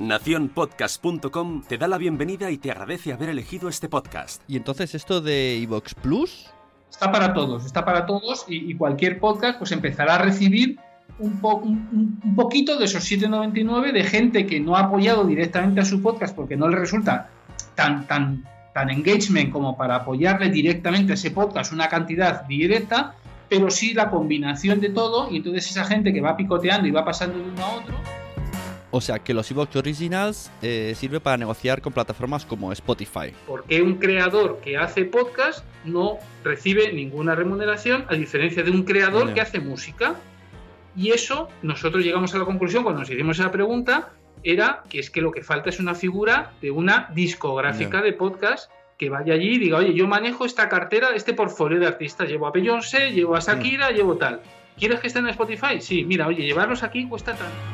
[0.00, 4.42] Naciónpodcast.com te da la bienvenida y te agradece haber elegido este podcast.
[4.48, 6.50] Y entonces esto de Evox Plus,
[6.90, 10.78] Está para todos, está para todos y, y cualquier podcast pues empezará a recibir
[11.18, 15.80] un, po- un- un poquito de esos 7,99 de gente que no ha apoyado directamente
[15.80, 17.30] a su podcast porque no le resulta
[17.74, 23.14] tan, tan, tan engagement como para apoyarle directamente a ese podcast una cantidad directa,
[23.48, 27.04] pero sí la combinación de todo y entonces esa gente que va picoteando y va
[27.04, 27.94] pasando de uno a otro
[28.96, 33.32] o sea que los Evox Originals eh, sirve para negociar con plataformas como Spotify.
[33.44, 39.34] porque un creador que hace podcast no recibe ninguna remuneración, a diferencia de un creador
[39.34, 40.14] que hace música.
[40.94, 44.12] Y eso, nosotros llegamos a la conclusión cuando nos hicimos esa pregunta,
[44.44, 48.70] era que es que lo que falta es una figura de una discográfica de podcast
[48.96, 52.46] que vaya allí y diga, oye, yo manejo esta cartera, este portfolio de artistas, llevo
[52.46, 54.40] a Beyoncé, llevo a Shakira, llevo tal.
[54.78, 55.80] ¿Quieres que estén en Spotify?
[55.80, 57.73] Sí, mira, oye, llevarlos aquí cuesta tanto.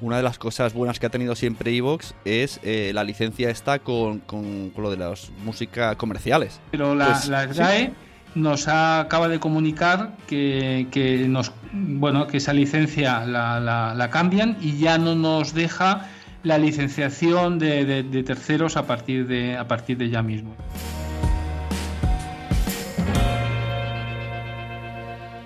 [0.00, 3.80] Una de las cosas buenas que ha tenido siempre Evox es eh, la licencia esta
[3.80, 6.58] con, con- con lo de las músicas comerciales.
[6.70, 7.54] Pero la, Pues, la sí.
[7.54, 7.92] SGAE
[8.34, 14.10] nos ha- acaba de comunicar que, que nos bueno que esa licencia la, la- la
[14.10, 16.06] cambian y ya no nos deja
[16.44, 20.54] la licenciación de, de- de terceros a partir de a partir de ya mismo.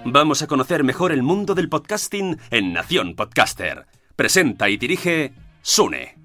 [0.06, 3.86] Vamos a conocer mejor el mundo del podcasting en Nación Podcaster.
[4.16, 6.16] Presenta y dirige Sune.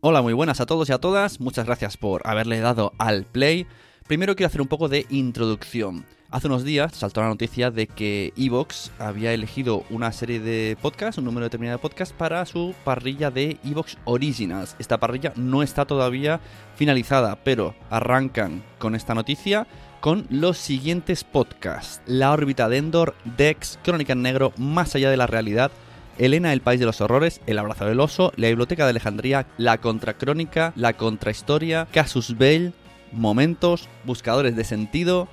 [0.00, 1.38] Hola, muy buenas a todos y a todas.
[1.38, 3.68] Muchas gracias por haberle dado al play.
[4.08, 6.04] Primero quiero hacer un poco de introducción.
[6.30, 11.18] Hace unos días saltó la noticia de que Evox había elegido una serie de podcasts,
[11.18, 14.74] un número determinado de podcasts, para su parrilla de Evox Originals.
[14.80, 16.40] Esta parrilla no está todavía
[16.74, 19.68] finalizada, pero arrancan con esta noticia
[20.00, 25.16] con los siguientes podcasts: La órbita de Endor, Dex, Crónica en Negro, Más allá de
[25.16, 25.70] la realidad,
[26.18, 29.78] Elena, el país de los horrores, El abrazo del oso, La biblioteca de Alejandría, La
[29.78, 32.74] contracrónica, La contrahistoria, Casus Bell,
[33.12, 35.28] Momentos, Buscadores de sentido,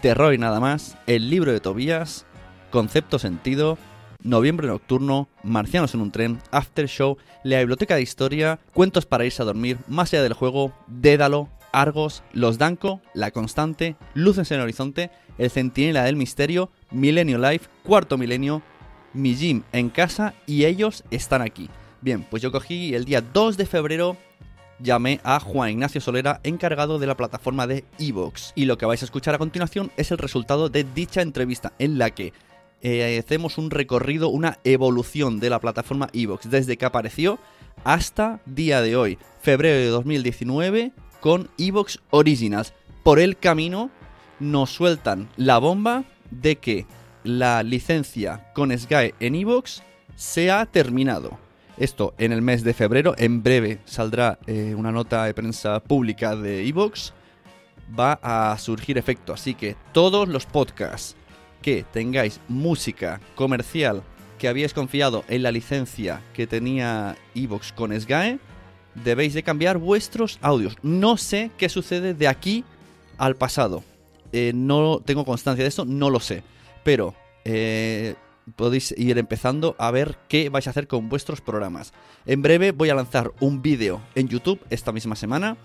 [0.00, 2.24] Terror y nada más, El libro de Tobías,
[2.70, 3.76] Concepto sentido,
[4.22, 9.42] Noviembre nocturno, Marcianos en un tren, After Show, La biblioteca de historia, Cuentos para irse
[9.42, 14.64] a dormir, Más allá del juego, Dédalo, Argos, Los Danco, La Constante, Luces en el
[14.64, 18.62] Horizonte, El Centinela del Misterio, Milenio Life, Cuarto Milenio,
[19.12, 21.68] Mi Gym en casa y ellos están aquí.
[22.00, 24.16] Bien, pues yo cogí el día 2 de febrero
[24.82, 28.52] llamé a Juan Ignacio Solera, encargado de la plataforma de Evox.
[28.54, 31.98] Y lo que vais a escuchar a continuación es el resultado de dicha entrevista, en
[31.98, 32.32] la que
[32.82, 37.38] eh, hacemos un recorrido, una evolución de la plataforma Evox desde que apareció
[37.84, 42.72] hasta día de hoy, febrero de 2019, con Evox Originals.
[43.02, 43.90] Por el camino
[44.38, 46.86] nos sueltan la bomba de que
[47.24, 49.82] la licencia con Sky en Evox
[50.16, 51.38] se ha terminado.
[51.76, 56.36] Esto en el mes de febrero, en breve saldrá eh, una nota de prensa pública
[56.36, 57.14] de Evox.
[57.98, 61.16] Va a surgir efecto, así que todos los podcasts
[61.62, 64.02] que tengáis música comercial
[64.38, 68.38] que habíais confiado en la licencia que tenía Evox con SGAE,
[68.94, 70.76] debéis de cambiar vuestros audios.
[70.82, 72.64] No sé qué sucede de aquí
[73.18, 73.84] al pasado.
[74.32, 76.42] Eh, no tengo constancia de esto, no lo sé.
[76.82, 78.14] Pero eh,
[78.56, 81.92] podéis ir empezando a ver qué vais a hacer con vuestros programas.
[82.26, 85.56] En breve voy a lanzar un vídeo en YouTube esta misma semana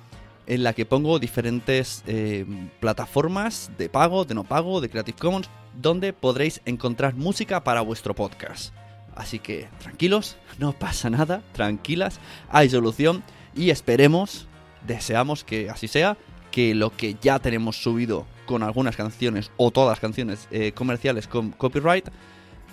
[0.47, 2.45] en la que pongo diferentes eh,
[2.79, 8.13] plataformas de pago, de no pago, de Creative Commons, donde podréis encontrar música para vuestro
[8.13, 8.73] podcast.
[9.15, 12.19] Así que tranquilos, no pasa nada, tranquilas,
[12.49, 13.23] hay solución
[13.55, 14.47] y esperemos,
[14.85, 16.17] deseamos que así sea,
[16.51, 21.51] que lo que ya tenemos subido con algunas canciones o todas canciones eh, comerciales con
[21.51, 22.09] copyright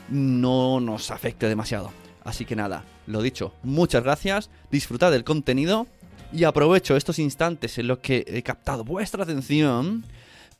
[0.09, 1.91] no nos afecte demasiado.
[2.25, 5.87] Así que nada, lo dicho, muchas gracias, disfrutad del contenido
[6.33, 10.05] y aprovecho estos instantes en los que he captado vuestra atención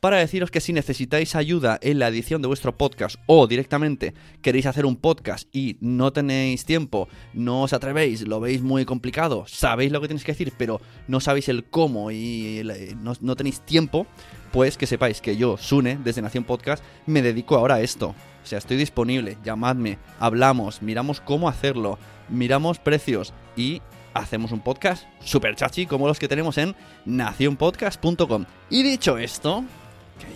[0.03, 4.65] para deciros que si necesitáis ayuda en la edición de vuestro podcast o directamente queréis
[4.65, 9.93] hacer un podcast y no tenéis tiempo, no os atrevéis, lo veis muy complicado, sabéis
[9.93, 12.63] lo que tenéis que decir, pero no sabéis el cómo y
[12.97, 14.05] no, no tenéis tiempo,
[14.51, 18.07] pues que sepáis que yo, Sune, desde Nación Podcast, me dedico ahora a esto.
[18.43, 21.97] O sea, estoy disponible, llamadme, hablamos, miramos cómo hacerlo,
[22.27, 23.81] miramos precios y
[24.13, 28.45] hacemos un podcast super chachi como los que tenemos en nacionpodcast.com.
[28.69, 29.63] Y dicho esto,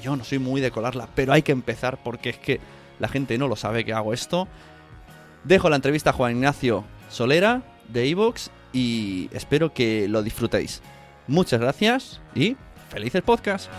[0.02, 2.60] yo no soy muy de colarla, pero hay que empezar porque es que
[3.00, 4.48] la gente no lo sabe que hago esto.
[5.44, 10.82] Dejo la entrevista a Juan Ignacio Solera de Evox y espero que lo disfrutéis.
[11.28, 12.56] Muchas gracias y
[12.90, 13.70] felices podcast.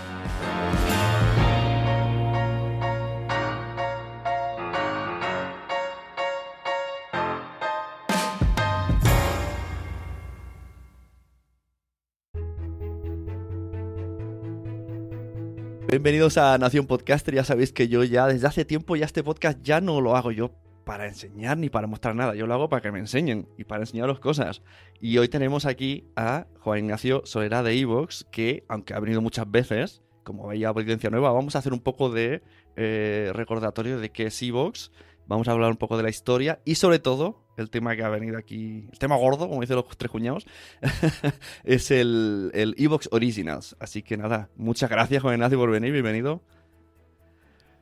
[15.91, 17.35] Bienvenidos a Nación Podcaster.
[17.35, 20.33] Ya sabéis que yo ya desde hace tiempo ya este podcast ya no lo hago
[20.33, 20.51] yo
[20.85, 22.35] para enseñar ni para mostrar nada.
[22.35, 24.61] Yo lo hago para que me enseñen y para enseñaros cosas.
[25.01, 29.51] Y hoy tenemos aquí a Juan Ignacio Solera de Evox, que aunque ha venido muchas
[29.51, 32.43] veces, como veía audiencia nueva, vamos a hacer un poco de
[32.77, 34.93] eh, recordatorio de qué es Evox.
[35.29, 38.09] Vamos a hablar un poco de la historia y sobre todo el tema que ha
[38.09, 40.47] venido aquí, el tema gordo, como dicen los tres cuñados,
[41.65, 43.77] es el, el Evox Originals.
[43.79, 46.43] Así que nada, muchas gracias, Juan Ignacio, por venir, bienvenido.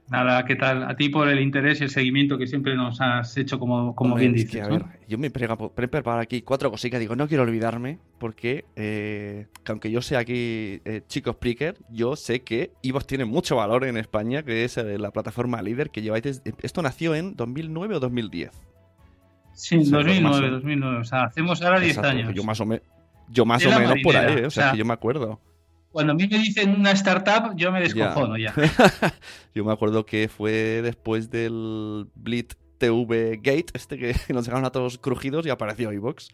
[0.09, 0.85] Nada, ¿qué tal?
[0.85, 4.15] A ti por el interés y el seguimiento que siempre nos has hecho, como, como
[4.15, 4.63] bien dices.
[4.63, 7.01] a ver, yo me he preparado aquí cuatro cositas.
[7.01, 12.43] Digo, no quiero olvidarme, porque eh, aunque yo sea aquí eh, chico Spreaker, yo sé
[12.43, 16.41] que Evox tiene mucho valor en España, que es eh, la plataforma líder que lleváis.
[16.63, 18.51] Esto nació en 2009 o 2010.
[19.55, 20.99] Sí, 2009, 2009.
[20.99, 22.33] O sea, hacemos ahora 10 años.
[22.33, 22.67] Yo más o,
[23.29, 24.47] yo más o menos por ahí, ¿eh?
[24.47, 25.41] o, sea, que yo me acuerdo.
[25.97, 28.53] Cuando a mí me dicen una startup, yo me descojono ya.
[29.55, 34.73] yo me acuerdo que fue después del Blitz TV Gate, este que nos dejaron a
[34.73, 36.29] todos crujidos y apareció iBox.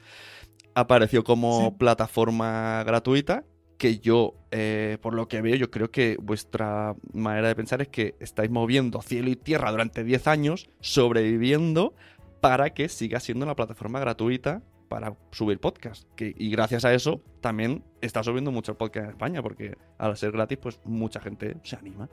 [0.75, 3.45] Apareció como plataforma gratuita
[3.79, 7.87] que yo, eh, por lo que veo, yo creo que vuestra manera de pensar es
[7.87, 11.95] que estáis moviendo cielo y tierra durante 10 años, sobreviviendo
[12.41, 14.61] para que siga siendo una plataforma gratuita
[14.93, 16.07] para subir podcast.
[16.21, 20.59] y gracias a eso también está subiendo mucho podcast en España, porque al ser gratis,
[20.61, 22.11] pues mucha gente se anima.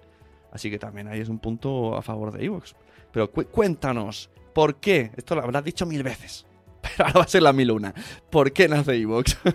[0.54, 2.78] Así que también ahí es un punto a favor de Evox.
[3.12, 5.12] Pero cuéntanos, ¿por qué?
[5.18, 6.46] Esto lo habrás dicho mil veces,
[6.82, 7.94] pero ahora va a ser la mil una.
[8.30, 9.38] ¿Por qué nace Evox?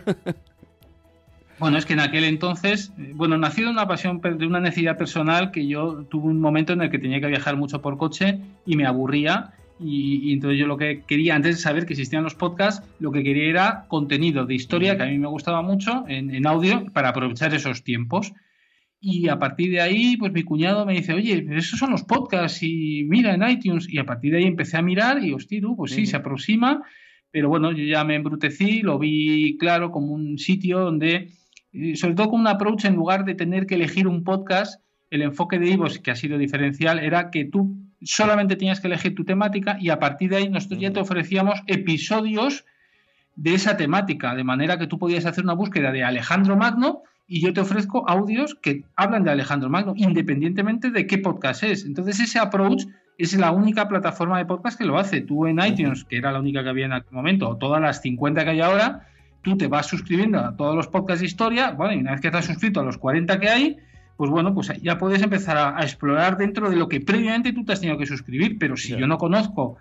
[1.60, 5.52] Bueno, es que en aquel entonces, bueno, nació de una pasión, de una necesidad personal
[5.52, 8.74] que yo tuve un momento en el que tenía que viajar mucho por coche y
[8.74, 12.86] me aburría y, entonces yo lo que quería, antes de saber que existían los podcasts,
[13.00, 16.86] lo que quería era contenido de historia, que a mí me gustaba mucho, en, audio,
[16.92, 18.32] para aprovechar esos tiempos.
[19.00, 22.62] Y a partir de ahí, pues mi cuñado me dice, oye, esos son los podcasts
[22.62, 23.86] y mira en iTunes.
[23.88, 26.82] Y a partir de ahí empecé a mirar y, hostia, pues sí, se aproxima.
[27.30, 31.32] Pero bueno, yo ya me embrutecí, lo vi claro como un sitio donde,
[31.72, 34.80] eh, sobre todo con un approach, en lugar de tener que elegir un podcast,
[35.10, 39.14] el enfoque de Ivo, que ha sido diferencial, era que tú solamente tenías que elegir
[39.14, 42.64] tu temática y a partir de ahí nosotros ya te ofrecíamos episodios
[43.36, 47.40] de esa temática, de manera que tú podías hacer una búsqueda de Alejandro Magno y
[47.40, 51.84] yo te ofrezco audios que hablan de Alejandro Magno, independientemente de qué podcast es.
[51.84, 52.84] Entonces ese approach
[53.18, 55.20] es la única plataforma de podcast que lo hace.
[55.20, 58.02] Tú en iTunes, que era la única que había en aquel momento, o todas las
[58.02, 59.08] 50 que hay ahora,
[59.42, 62.28] tú te vas suscribiendo a todos los podcasts de historia, bueno, y una vez que
[62.28, 63.76] estás suscrito a los 40 que hay,
[64.16, 67.72] pues bueno, pues ya puedes empezar a, explorar dentro de lo que previamente tú te
[67.72, 69.76] has tenido que suscribir, pero si yo no conozco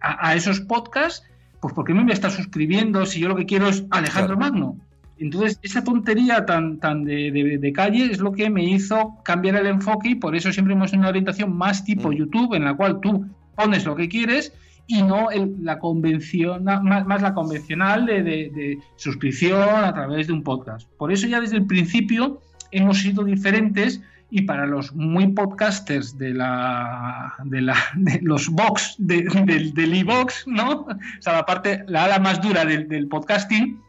[0.00, 1.26] a, esos podcasts,
[1.60, 4.36] pues ¿por qué me voy a estar suscribiendo si yo lo que quiero es Alejandro
[4.36, 4.76] Magno?
[5.18, 10.10] Entonces, esa tontería tan, tan de, calle es lo que me hizo cambiar el enfoque
[10.10, 12.14] y por eso siempre hemos tenido una orientación más tipo mm.
[12.14, 14.52] YouTube, en la cual tú pones lo que quieres
[14.86, 15.28] y no
[15.60, 20.88] la convención, más, más la convencional de, de, suscripción a través de un podcast.
[20.98, 22.40] Por eso ya desde el principio
[22.74, 28.96] hemos sido diferentes y para los muy podcasters de la de, la, de los box
[28.98, 30.80] del, del e-box, ¿no?
[30.80, 33.80] O sea, la parte, la ala más dura del, podcasting,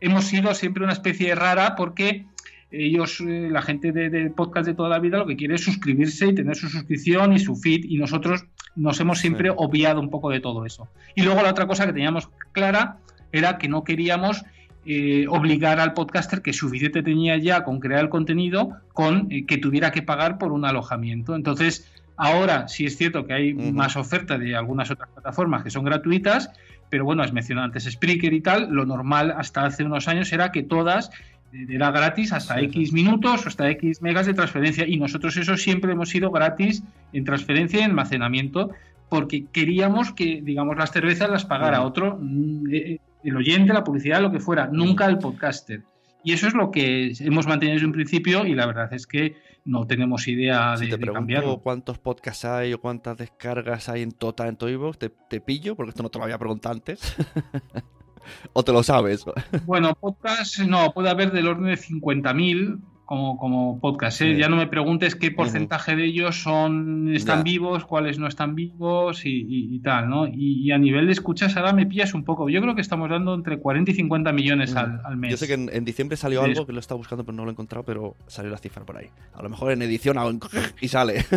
[0.00, 2.24] hemos sido siempre una especie rara porque
[2.70, 6.28] ellos, eh, la gente de, podcast de toda la vida, lo que quiere es suscribirse
[6.28, 10.30] y tener su suscripción y su feed, y nosotros nos hemos siempre obviado un poco
[10.30, 10.88] de todo eso.
[11.14, 12.98] Y luego la otra cosa que teníamos clara
[13.32, 14.44] era que no queríamos
[14.86, 19.58] eh, obligar al podcaster que suficiente tenía ya con crear el contenido con eh, que
[19.58, 21.34] tuviera que pagar por un alojamiento.
[21.34, 25.84] Entonces, ahora sí es cierto que hay más oferta de algunas otras plataformas que son
[25.84, 26.50] gratuitas,
[26.88, 30.50] pero bueno, has mencionado antes Spreaker y tal, lo normal hasta hace unos años era
[30.50, 31.10] que todas
[31.52, 35.58] eh, era gratis hasta X minutos o hasta X megas de transferencia y nosotros eso
[35.58, 36.82] siempre hemos sido gratis
[37.12, 38.70] en transferencia y almacenamiento
[39.10, 44.32] porque queríamos que, digamos, las cervezas las pagara otro, mm, el oyente, la publicidad, lo
[44.32, 45.82] que fuera, nunca el podcaster.
[46.22, 49.36] Y eso es lo que hemos mantenido desde un principio y la verdad es que
[49.64, 51.58] no tenemos idea de, te de cambiarlo.
[51.58, 55.90] cuántos podcasts hay o cuántas descargas hay en total en tu te, te pillo, porque
[55.90, 57.16] esto no te lo había preguntado antes.
[58.52, 59.24] ¿O te lo sabes?
[59.64, 62.80] bueno, podcast no, puede haber del orden de 50.000,
[63.10, 64.20] como, como podcast.
[64.20, 64.36] ¿eh?
[64.36, 69.22] Ya no me preguntes qué porcentaje de ellos son están vivos, cuáles no están vivos
[69.24, 70.28] y, tal, ¿no?
[70.28, 72.48] Y, a nivel de escuchas ahora me pillas un poco.
[72.48, 75.32] Yo creo que estamos dando entre 40 y 50 millones al, mes.
[75.32, 77.52] Yo sé que en, diciembre salió algo que lo estaba buscando pero no lo he
[77.52, 79.08] encontrado, pero salió la cifra por ahí.
[79.34, 80.16] A lo mejor en edición
[80.80, 81.24] y sale.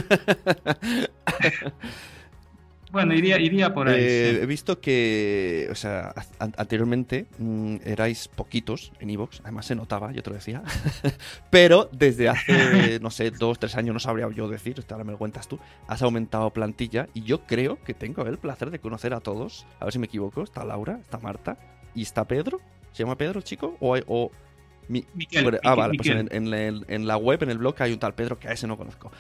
[2.94, 4.00] Bueno, iría, iría por ahí.
[4.00, 10.12] Eh, he visto que, o sea, anteriormente mm, erais poquitos en Evox, además se notaba,
[10.12, 10.62] yo te lo decía.
[11.50, 15.18] Pero desde hace, no sé, dos, tres años, no sabría yo decir, ahora me lo
[15.18, 15.58] cuentas tú,
[15.88, 19.66] has aumentado plantilla y yo creo que tengo el placer de conocer a todos.
[19.80, 20.44] A ver si me equivoco.
[20.44, 21.58] Está Laura, está Marta
[21.96, 22.62] y está Pedro.
[22.92, 23.76] ¿Se llama Pedro, chico?
[23.80, 24.32] O, o
[25.64, 28.50] ah, vale, pues en, en, la web, en el blog, hay un tal Pedro que
[28.50, 29.12] a ese no conozco.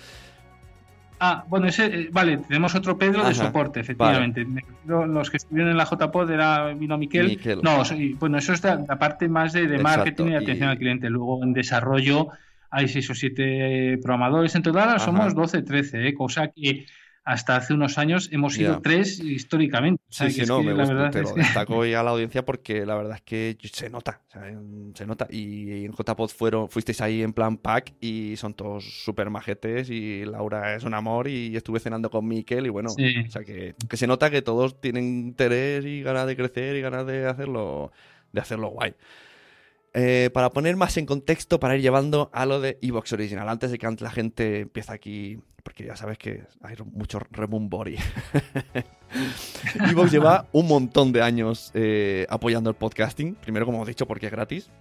[1.25, 4.46] Ah, bueno, ese, eh, vale, tenemos otro Pedro de soporte, efectivamente.
[4.86, 7.39] Los que estuvieron en la JPod era vino Miquel.
[7.63, 7.82] No,
[8.20, 11.10] bueno, eso es la, parte más de, marketing y atención al cliente.
[11.10, 12.27] Luego en desarrollo
[12.70, 14.53] hay seis o siete programadores.
[14.56, 16.13] En total somos 12, 13, ¿eh?
[16.13, 16.88] cosa que
[17.25, 20.03] hasta hace unos años hemos sido tres históricamente.
[20.10, 23.15] Sí, sí, no, me gusta, te lo destaco ya a la audiencia porque la verdad
[23.15, 24.22] es que se nota,
[24.94, 25.27] se nota.
[25.30, 30.25] Y en JPod fueron, fuisteis ahí en plan pack y son todos súper majetes y
[30.25, 33.98] Laura es un amor y estuve cenando con Miquel y bueno, o sea que, que,
[33.98, 37.92] se nota que todos tienen interés y ganas de crecer y ganas de hacerlo,
[38.32, 38.96] de hacerlo guay.
[39.96, 43.70] Eh, para poner más en contexto, para ir llevando a lo de Evox Original, antes
[43.70, 47.98] de que la gente empiece aquí, porque ya sabes que hay mucho remumbori.
[49.92, 53.36] Evox lleva un montón de años eh, apoyando el podcasting.
[53.36, 54.72] Primero, como hemos dicho, porque es gratis.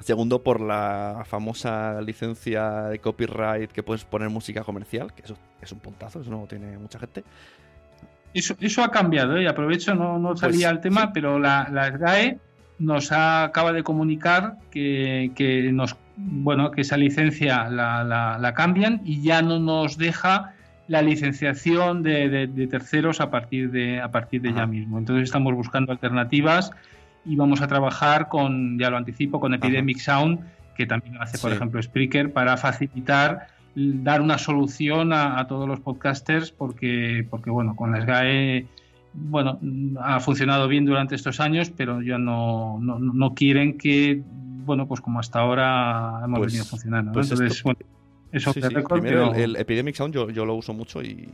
[0.00, 5.70] Segundo, por la famosa licencia de copyright que puedes poner música comercial, que eso es
[5.70, 7.22] un puntazo, eso no tiene mucha gente.
[8.34, 9.44] Eso, eso ha cambiado, ¿eh?
[9.44, 12.38] y aprovecho, no, no salía pues, al tema, pero la, la SGAE
[12.80, 19.60] nos acaba de comunicar que, nos, bueno, que esa licencia la, cambian y ya no
[19.60, 20.54] nos deja
[20.88, 24.98] la licenciación de, terceros a partir de, a partir de ya mismo.
[24.98, 26.72] Entonces estamos buscando alternativas
[27.24, 30.40] y vamos a trabajar con, ya lo anticipo, con Epidemic Sound,
[30.74, 35.68] que también lo hace, por ejemplo, Spreaker, para facilitar dar una solución a, a, todos
[35.68, 38.66] los podcasters porque, porque bueno, con la SGAE
[39.12, 39.58] bueno,
[40.00, 44.22] ha funcionado bien durante estos años, pero ya no, no, quieren que,
[44.64, 47.12] bueno, pues como hasta ahora hemos pues, venido funcionando.
[47.12, 47.78] Pues Entonces, bueno,
[48.32, 51.28] eso Primero, el, Epidemic Sound yo, yo, lo uso mucho y,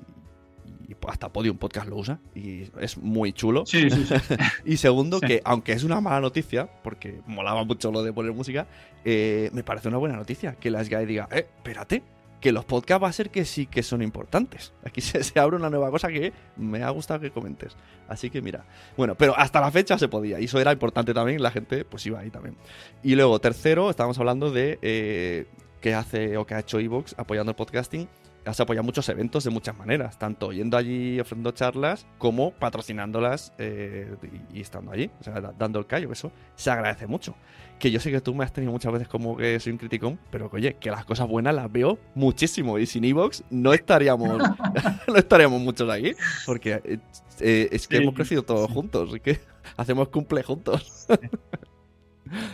[1.07, 3.67] hasta Podium Podcast lo usa y es muy chulo.
[3.67, 4.07] Sí, sí,
[4.65, 8.67] y segundo, que aunque es una mala noticia, porque molaba mucho lo de poner música,
[9.05, 12.03] eh, me parece una buena noticia que la SGAE diga, eh, espérate,
[12.41, 14.73] que los podcasts va a ser que sí que son importantes.
[14.85, 17.77] Aquí se, abre una nueva cosa que me ha gustado que comentes.
[18.09, 18.65] Así que mira,
[18.97, 22.07] bueno, pero hasta la fecha se podía y eso era importante también, la gente pues
[22.07, 22.57] iba ahí también.
[23.03, 25.47] Y luego, tercero, estábamos hablando de eh,
[25.81, 28.09] qué hace o qué ha hecho Evox apoyando el podcasting
[28.47, 34.15] has apoyado muchos eventos de muchas maneras, tanto yendo allí ofreciendo charlas como patrocinándolas eh,
[34.53, 37.35] y, estando allí, o sea, dando el callo, eso se agradece mucho.
[37.79, 40.19] Que yo sé que tú me has tenido muchas veces como que soy un criticón,
[40.31, 44.39] pero que, oye, que las cosas buenas las veo muchísimo y sin Evox no estaríamos,
[45.09, 46.13] no estaríamos muchos aquí,
[46.47, 46.99] porque eh,
[47.41, 49.41] eh, es que hemos crecido todos juntos, y que
[49.77, 51.07] hacemos cumple juntos.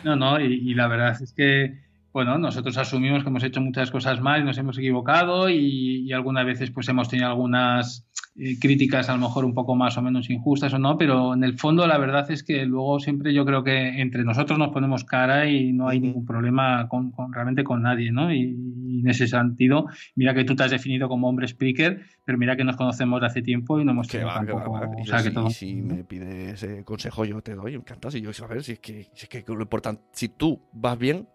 [0.05, 4.21] no, no, y la verdad es que bueno, nosotros asumimos que hemos hecho muchas cosas
[4.21, 9.15] mal y nos hemos equivocado y, algunas veces pues hemos tenido algunas eh, críticas a
[9.15, 11.97] lo mejor un poco más o menos injustas o no, pero en el fondo la
[11.97, 15.89] verdad es que luego siempre yo creo que entre nosotros nos ponemos cara y no
[15.89, 18.33] hay ningún problema con, realmente con nadie, ¿no?
[18.33, 22.57] Y, en ese sentido, mira que tú te has definido como hombre speaker, pero mira
[22.57, 24.71] que nos conocemos de hace tiempo y no hemos tenido tampoco...
[25.01, 25.51] O sea, que todo...
[25.51, 28.13] si me pides consejo yo te doy, encantado.
[28.13, 30.99] Si yo a ver si es que, si es que lo importante, si tú vas
[30.99, 31.27] bien,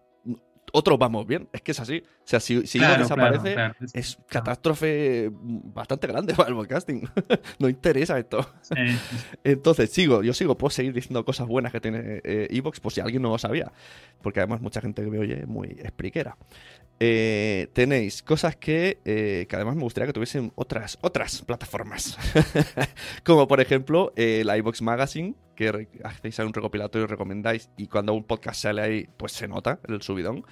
[0.72, 1.48] otros vamos bien.
[1.52, 2.02] Es que es así.
[2.06, 3.92] O sea, si, si Claro, desaparece, claro, claro.
[3.94, 7.08] es catástrofe bastante grande para el podcasting.
[7.58, 8.48] no interesa esto.
[8.60, 8.74] Sí.
[9.44, 13.00] Entonces, sigo, yo sigo, puedo seguir diciendo cosas buenas que tiene eh, Evox, por si
[13.00, 13.72] alguien no lo sabía.
[14.22, 16.36] Porque además mucha gente que me oye es muy expliquera.
[17.00, 22.18] Eh, tenéis cosas que, eh, que además me gustaría que tuviesen otras, otras plataformas.
[23.24, 27.88] Como por ejemplo eh, la iVox Magazine, que hacéis ahí un recopilatorio y recomendáis, y
[27.88, 30.44] cuando un podcast sale ahí, pues se nota el subidón.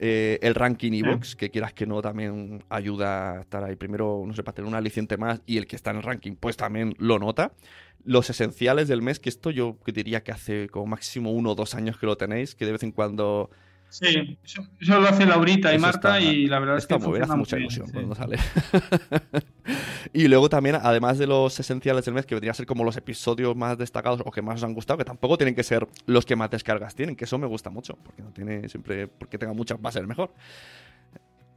[0.00, 3.76] Eh, el ranking iVox, que quieras que no, también ayuda a estar ahí.
[3.76, 6.34] Primero, no sé, para tener un aliciente más, y el que está en el ranking,
[6.34, 7.52] pues también lo nota.
[8.02, 11.76] Los esenciales del mes, que esto yo diría que hace como máximo uno o dos
[11.76, 13.50] años que lo tenéis, que de vez en cuando
[13.90, 16.94] Sí, eso, eso lo hace Laurita y Eso Marta está- y la verdad es que
[16.94, 17.92] Está muy bien, hace mucha bien, ilusión sí.
[17.92, 18.38] cuando sale.
[20.12, 22.96] y luego también, además de los esenciales del mes, que vendría a ser como los
[22.96, 26.24] episodios más destacados o que más os han gustado, que tampoco tienen que ser los
[26.24, 29.52] que más descargas tienen, que eso me gusta mucho, porque no tiene siempre, porque tenga
[29.52, 30.32] muchas va a ser mejor.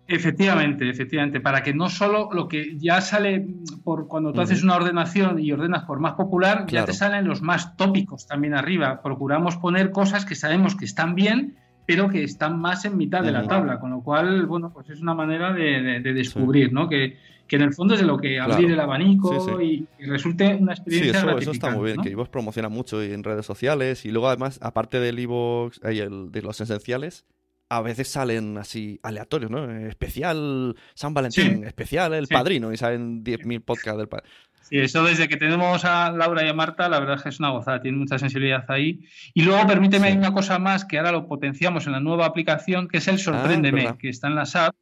[0.05, 3.47] Efectivamente, efectivamente, para que no solo lo que ya sale
[3.85, 7.41] por cuando tú haces una ordenación y ordenas por más popular, ya te salen los
[7.41, 9.01] más tópicos también arriba.
[9.01, 13.31] Procuramos poner cosas que sabemos que están bien, pero que están más en mitad de
[13.31, 16.87] la tabla, con lo cual, bueno, pues es una manera de, de- de descubrir, ¿no?
[16.89, 18.73] Que, que en el fondo es de lo que abrir Claro.
[18.73, 22.09] el abanico Sí, Y, y resulte una Sí, experiencia eso, eso está muy bien, gratificante,
[22.09, 26.31] que Evox promociona mucho y en redes sociales y luego además, aparte del Evox, el-
[26.31, 27.25] de los esenciales,
[27.69, 29.69] a veces salen así aleatorios, ¿no?
[29.69, 31.61] Eh, Especial San Valentín, Sí.
[31.65, 32.33] especial El Sí.
[32.33, 34.31] Padrino y salen 10.000 podcasts del Padrino.
[34.63, 37.39] Sí, eso desde que tenemos a Laura y a Marta, la verdad es que es
[37.39, 39.01] una gozada, tiene mucha sensibilidad ahí.
[39.34, 40.17] Y luego, permíteme, Sí.
[40.17, 43.82] una cosa más que ahora lo potenciamos en la nueva aplicación, que es el Sorpréndeme,
[43.82, 43.98] Ah, verdad.
[44.00, 44.77] que está en las apps,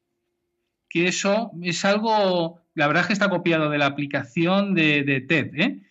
[0.90, 5.22] que eso es algo, la verdad es que está copiado de la aplicación de, de
[5.22, 5.82] TED, ¿eh?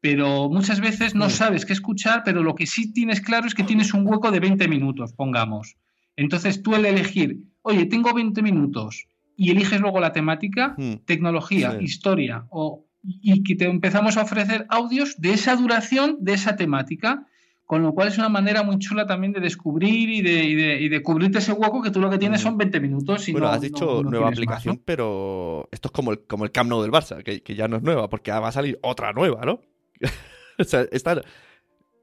[0.00, 3.64] Pero muchas veces no sabes qué escuchar, pero lo que sí tienes claro es que
[3.64, 5.76] tienes un hueco de 20 minutos, pongamos.
[6.16, 10.94] Entonces tú el elegir, oye, tengo 20 minutos, y eliges luego la temática, Hmm.
[11.04, 11.84] tecnología, Sí.
[11.84, 17.24] historia, o, y que te empezamos a ofrecer audios de esa duración, de esa temática,
[17.64, 20.80] con lo cual es una manera muy chula también de descubrir y de, y de,
[20.80, 22.44] y de cubrirte ese hueco que tú lo que tienes Mm.
[22.44, 23.28] son 20 minutos.
[23.28, 26.44] Y Bueno, no- has dicho no nueva más, aplicación, pero esto es como el, como
[26.44, 28.78] el Camp Nou del Barça, que, que ya no es nueva, porque va a salir
[28.82, 29.60] otra nueva, ¿no?
[30.58, 31.20] o sea, esta...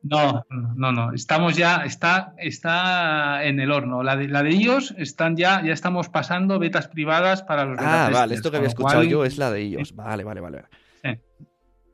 [0.04, 1.14] No, no, no.
[1.14, 4.04] Estamos ya, está, está en el horno.
[4.04, 8.12] La de, la de ellos están ya, ya estamos pasando betas privadas para los Ah,
[8.14, 9.96] vale, esto que había escuchado cual- yo es la de ellos.
[9.96, 10.62] Vale, vale, vale.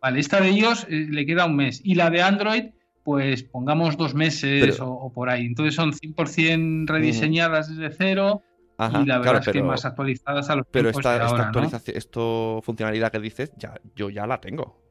[0.01, 1.81] Vale, esta de ellos eh, le queda un mes.
[1.83, 2.63] Y la de Android,
[3.03, 5.45] pues pongamos dos meses Pero- o, o por ahí.
[5.45, 8.41] Entonces son 100% rediseñadas desde cero
[8.77, 11.25] Ajá, y la verdad claro, es que pero, más actualizadas a los pero esta, esta
[11.27, 11.47] ahora, ¿no?
[11.49, 14.81] actualización, esto funcionalidad que dices, ya, yo ya la tengo.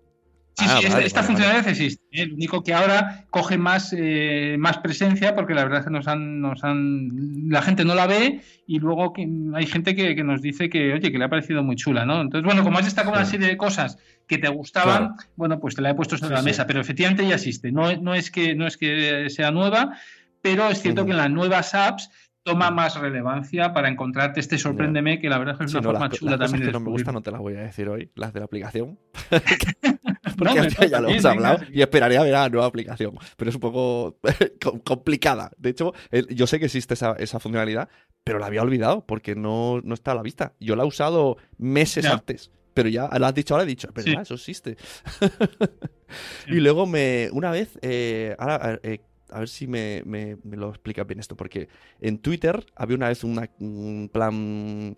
[0.56, 2.04] Sí, Ah, sí, esta, vale, esta vale, funcionalidad existe.
[2.12, 2.26] ¿eh?
[2.26, 6.06] Lo único que ahora coge más, eh, más presencia porque la verdad es que nos
[6.06, 7.48] han, nos han.
[7.48, 10.92] La gente no la ve y luego que, hay gente que, que nos dice que,
[10.92, 12.20] oye, que le ha parecido muy chula, ¿no?
[12.20, 13.98] Entonces, bueno, como has destacado una serie de cosas
[14.30, 15.30] que te gustaban, Claro.
[15.36, 16.44] bueno, pues te la he puesto sobre Sí, la sí.
[16.46, 17.70] mesa, pero efectivamente ya existe.
[17.72, 19.98] No, no, es que, no es que sea nueva,
[20.40, 22.08] pero es cierto que en las nuevas apps
[22.42, 25.82] toma más relevancia para encontrarte este sorpréndeme que la verdad es que es Sí, una
[25.82, 27.40] no, forma las, chula las cosas también de que no me gustan no te las
[27.40, 28.98] voy a decir hoy, las de la aplicación.
[30.38, 33.14] Porque ya, lo hemos hablado y esperaré a ver a la nueva aplicación.
[33.36, 34.18] Pero es un poco
[34.62, 35.50] com- complicada.
[35.58, 35.92] De hecho,
[36.30, 37.88] yo sé que existe esa, esa funcionalidad,
[38.24, 40.54] pero la había olvidado porque no, no está a la vista.
[40.60, 42.12] Yo la he usado meses Ya.
[42.12, 42.50] antes.
[42.74, 44.22] Pero ya lo has dicho ahora, he dicho, es verdad, Sí.
[44.22, 44.76] eso existe.
[46.48, 50.37] Y luego me, una vez, eh, ahora, a ver, eh, a ver si me, me-
[50.42, 51.68] me lo explica bien esto, porque
[52.00, 54.96] en Twitter había una vez una- un plan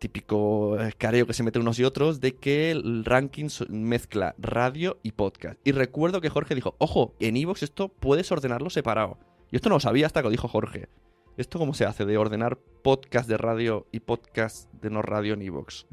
[0.00, 5.12] típico escareo que se mete unos y otros de que el ranking mezcla radio y
[5.12, 5.58] podcast.
[5.64, 9.18] Y recuerdo que Jorge dijo, ojo, en Evox esto puedes ordenarlo separado.
[9.50, 10.88] Y esto no lo sabía hasta que lo dijo Jorge.
[11.36, 15.42] ¿Esto cómo se hace de ordenar podcast de radio y podcast de no radio en
[15.42, 15.86] Evox?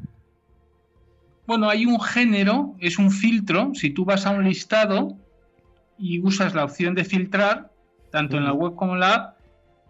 [1.47, 3.71] Bueno, hay un género, es un filtro.
[3.73, 5.17] Si tú vas a un listado
[5.97, 7.71] y usas la opción de filtrar,
[8.11, 9.37] tanto en la web como en la app,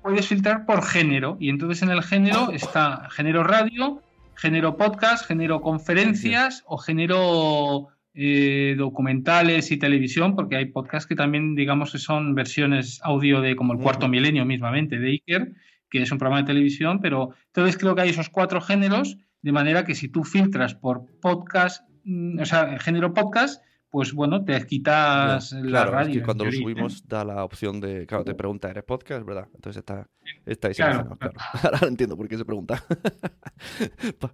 [0.01, 1.37] puedes filtrar por género.
[1.39, 4.01] Y entonces en el género está género radio,
[4.35, 11.55] género podcast, género conferencias o género eh, documentales y televisión, porque hay podcasts que también,
[11.55, 15.53] digamos, que son versiones audio de como el cuarto milenio mismamente de Iker,
[15.89, 19.51] que es un programa de televisión, pero entonces creo que hay esos cuatro géneros, de
[19.51, 24.59] manera que si tú filtras por podcast, mm, o sea, género podcast, pues bueno, te
[24.65, 26.11] quitas Ya, la claro, radio.
[26.13, 26.73] es que cuando lo teoría, ¿eh?
[26.73, 29.23] subimos da la opción de, claro, te pregunta, ¿eres podcast?
[29.23, 29.47] ¿Verdad?
[29.53, 30.09] Entonces está,
[30.47, 31.35] está ahí Claro, claro.
[31.63, 32.83] Ahora entiendo por qué se pregunta.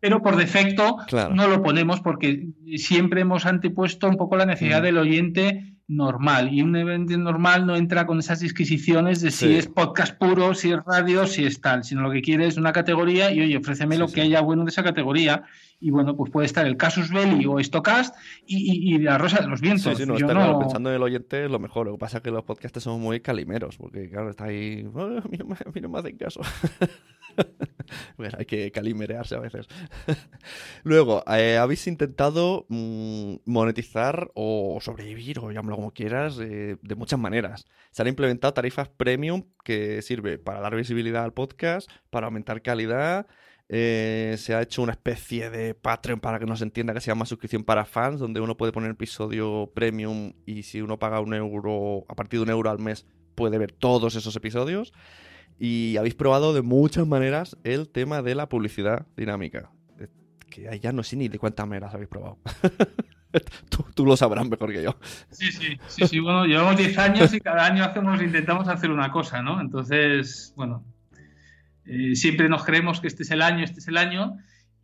[0.00, 1.34] Pero por defecto Claro.
[1.34, 4.84] no lo ponemos porque siempre hemos antepuesto un poco la necesidad Ujú.
[4.86, 6.52] del oyente normal.
[6.52, 10.72] Y un evento normal no entra con esas disquisiciones de si es podcast puro, si
[10.72, 13.98] es radio, si es tal, sino lo que quiere es una categoría y oye, ofréceme
[13.98, 15.44] lo que haya bueno de esa categoría.
[15.80, 18.16] Y bueno, pues puede estar el Casus Belli o Stocast
[18.46, 19.98] y, la Rosa de los Vientos.
[19.98, 20.58] Sí, no, Yo no...
[20.58, 21.86] pensando en el oyente es lo mejor.
[21.86, 24.88] Lo que pasa es que los podcasts son muy calimeros, porque claro, está ahí.
[24.94, 26.40] Oh, a, mí no me, hacen caso.
[28.16, 29.66] bueno, hay que calimerearse a veces.
[30.84, 37.18] Luego, eh, habéis intentado mm, monetizar o sobrevivir, o llámalo como quieras, eh, de muchas
[37.18, 37.66] maneras.
[37.90, 43.26] Se han implementado tarifas premium que sirve para dar visibilidad al podcast, para aumentar calidad.
[43.68, 47.10] Eh, se ha hecho una especie de Patreon para que no se entienda que se
[47.10, 51.32] llama suscripción para fans, donde uno puede poner episodio premium y si uno paga un
[51.32, 54.92] euro, a partir de un euro al mes, puede ver todos esos episodios.
[55.58, 59.70] Y habéis probado de muchas maneras el tema de la publicidad dinámica.
[60.50, 62.38] Que ya no sé ni de cuántas maneras habéis probado.
[63.94, 64.96] tú, lo sabrás mejor que yo.
[65.30, 66.20] Sí, sí, sí, sí.
[66.20, 69.60] Bueno, llevamos 10 años y cada año hacemos, intentamos hacer una cosa, ¿no?
[69.60, 70.84] Entonces, bueno,
[71.86, 74.36] eh, siempre nos creemos que este es el año, este es el año.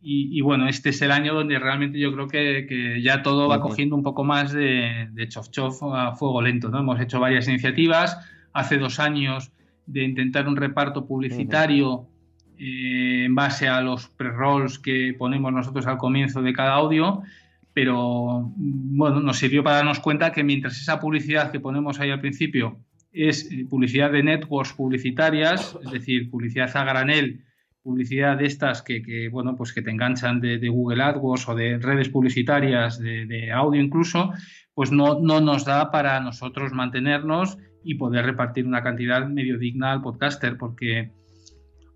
[0.03, 3.95] Y, bueno, este es el año donde realmente yo creo que, ya todo va cogiendo
[3.95, 6.79] un poco más de, de chof chof a fuego lento, ¿no?
[6.79, 8.17] Hemos hecho varias iniciativas.
[8.51, 9.51] Hace dos años
[9.91, 12.07] de intentar un reparto publicitario
[12.57, 17.23] eh, en base a los pre-rolls que ponemos nosotros al comienzo de cada audio,
[17.73, 22.19] pero bueno, nos sirvió para darnos cuenta que mientras esa publicidad que ponemos ahí al
[22.19, 22.79] principio
[23.11, 27.43] es eh, publicidad de networks publicitarias, es decir, publicidad a granel,
[27.81, 32.09] publicidad de estas que, bueno, pues que te enganchan de, Google AdWords o de redes
[32.09, 34.33] publicitarias, de, de audio incluso,
[34.73, 39.91] pues no, no nos da para nosotros mantenernos y poder repartir una cantidad medio digna
[39.91, 41.11] al podcaster, porque,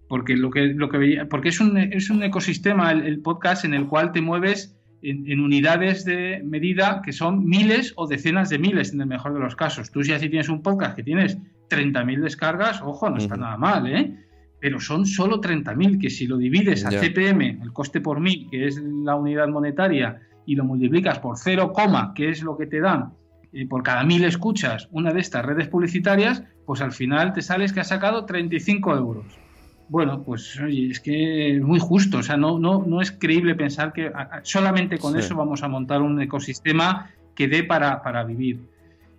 [0.08, 3.74] porque, lo que, lo que veía, porque es, un, es un ecosistema el, podcast en
[3.74, 8.94] el cual te mueves en, unidades de medida que son miles o decenas de miles
[8.94, 9.92] en el mejor de los casos.
[9.92, 11.38] Tú si así tienes un podcast que tienes
[11.70, 14.18] 30.000 descargas, ojo, no está nada mal, ¿eh?
[14.60, 18.66] Pero son solo 30.000, que si lo divides a CPM, el coste por mil, que
[18.66, 21.74] es la unidad monetaria, y lo multiplicas por 0,
[22.16, 23.12] que es lo que te dan
[23.64, 27.80] por cada mil escuchas una de estas redes publicitarias, pues al final te sales que
[27.80, 29.26] has sacado 35 euros.
[29.88, 33.56] Bueno, pues oye, es que es muy justo, o sea, no, no, no es creíble
[33.56, 38.60] pensar que solamente con eso vamos a montar un ecosistema que dé para, para vivir.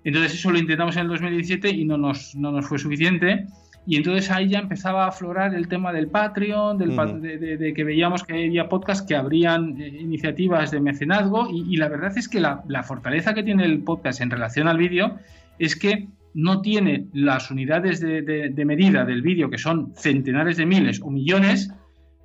[0.04, 3.46] Entonces eso lo intentamos en el 2017 y no nos, no nos fue suficiente.
[3.86, 8.24] Y entonces ahí ya empezaba a aflorar el tema del Patreon, del, de, que veíamos
[8.24, 12.82] que había podcasts que abrían eh, iniciativas de mecenazgo y, la verdad es que la,
[12.82, 15.16] fortaleza que tiene el podcast en relación al vídeo
[15.60, 21.00] es que no tiene las unidades de, medida del vídeo, que son centenares de miles
[21.00, 21.72] o millones,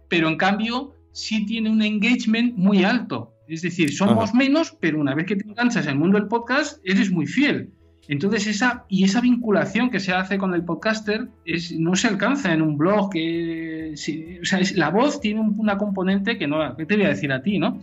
[0.09, 3.35] pero en cambio sí tiene un engagement muy alto.
[3.47, 6.79] Es decir, somos menos, pero una vez que te enganchas en el mundo del podcast,
[6.83, 7.71] eres muy fiel.
[8.11, 12.53] Entonces, esa, y esa vinculación que se hace con el podcaster es, no se alcanza
[12.53, 13.93] en un blog que.
[13.93, 16.75] o sea, es, la voz tiene una componente que no.
[16.75, 17.79] ¿Qué te voy a decir a ti, no?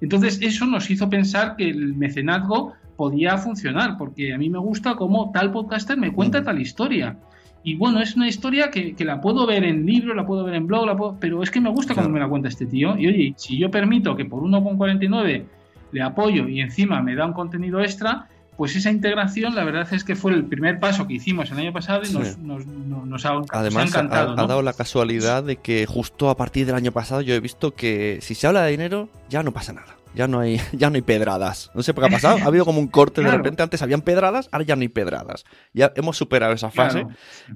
[0.00, 4.94] Entonces, eso nos hizo pensar que el mecenazgo podía funcionar, porque a mí me gusta
[4.94, 7.18] cómo tal podcaster me cuenta tal historia.
[7.62, 10.66] Y bueno, es una historia que, la puedo ver en libro, la puedo ver en
[10.66, 12.96] blog, la pero es que me gusta cómo me la cuenta este tío.
[12.96, 15.44] Y oye, si yo permito que por 1,49
[15.92, 20.04] le apoyo y encima me da un contenido extra, pues esa integración la verdad es
[20.04, 24.32] que fue el primer paso que hicimos el año pasado y nos, ha, Además, encantado.
[24.32, 27.74] Ha, dado la casualidad de que justo a partir del año pasado yo he visto
[27.74, 29.96] que si se habla de dinero ya no pasa nada.
[30.14, 31.70] Ya no hay, ya no hay pedradas.
[31.74, 32.38] No sé por qué ha pasado.
[32.42, 33.62] Ha habido como un corte de repente.
[33.62, 35.44] Antes habían pedradas, ahora ya no hay pedradas.
[35.74, 37.06] Ya hemos superado esa fase.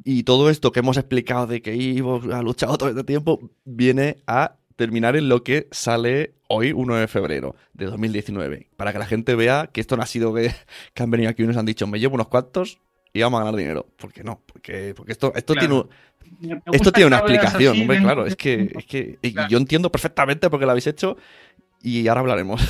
[0.04, 4.18] Y todo esto que hemos explicado de que Ivo ha luchado todo este tiempo viene
[4.26, 8.68] a terminar en lo que sale hoy, 1 de febrero de 2019.
[8.78, 10.52] Para que la gente vea que esto no ha sido que,
[10.96, 12.78] han venido aquí y nos han dicho, me llevo unos cuantos
[13.12, 13.86] y vamos a ganar dinero.
[13.98, 14.40] ¿Por qué no?
[14.46, 15.82] Porque, porque esto, esto tiene
[16.72, 18.24] esto tiene una explicación, hombre, claro.
[18.24, 19.18] Es que, es que
[19.50, 21.18] yo entiendo perfectamente por qué lo habéis hecho
[21.82, 22.62] y ahora hablaremos.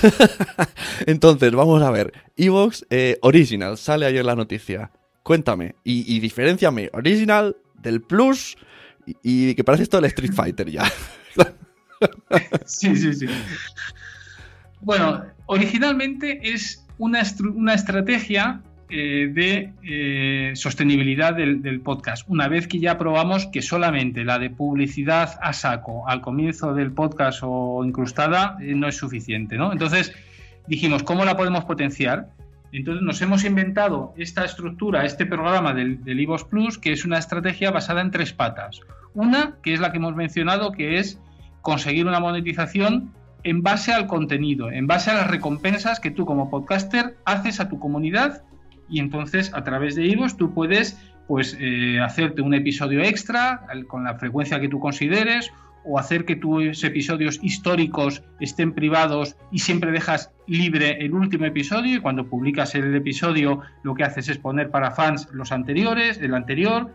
[1.07, 2.12] Entonces, vamos a ver.
[2.37, 4.90] Evox eh, Original, sale ayer la noticia.
[5.23, 8.57] Cuéntame y, y diferenciame Original del Plus
[9.07, 10.90] y, y que parece esto el Street Fighter ya.
[12.65, 13.27] sí, sí, sí.
[14.81, 17.23] Bueno, originalmente es una,
[17.55, 22.29] una estrategia eh, de eh, sostenibilidad del, podcast.
[22.29, 26.91] Una vez que ya probamos que solamente la de publicidad a saco al comienzo del
[26.91, 29.71] podcast o incrustada eh, no es suficiente, ¿no?
[29.71, 30.13] Entonces
[30.67, 32.31] dijimos, ¿cómo la podemos potenciar?
[32.73, 37.71] Entonces nos hemos inventado esta estructura, este programa del, del Plus, que es una estrategia
[37.71, 38.81] basada en tres patas.
[39.15, 41.21] Una, que es la que hemos mencionado, que es
[41.62, 46.51] conseguir una monetización en base al contenido, en base a las recompensas que tú como
[46.51, 48.42] podcaster haces a tu comunidad
[48.88, 54.05] y entonces a través de iVoox tú puedes pues eh, hacerte un episodio extra con
[54.05, 55.53] la frecuencia que tú consideres
[55.85, 61.96] o hacer que tus episodios históricos estén privados y siempre dejas libre el último episodio
[61.96, 66.35] y cuando publicas el episodio lo que haces es poner para fans los anteriores, el
[66.35, 66.92] anterior,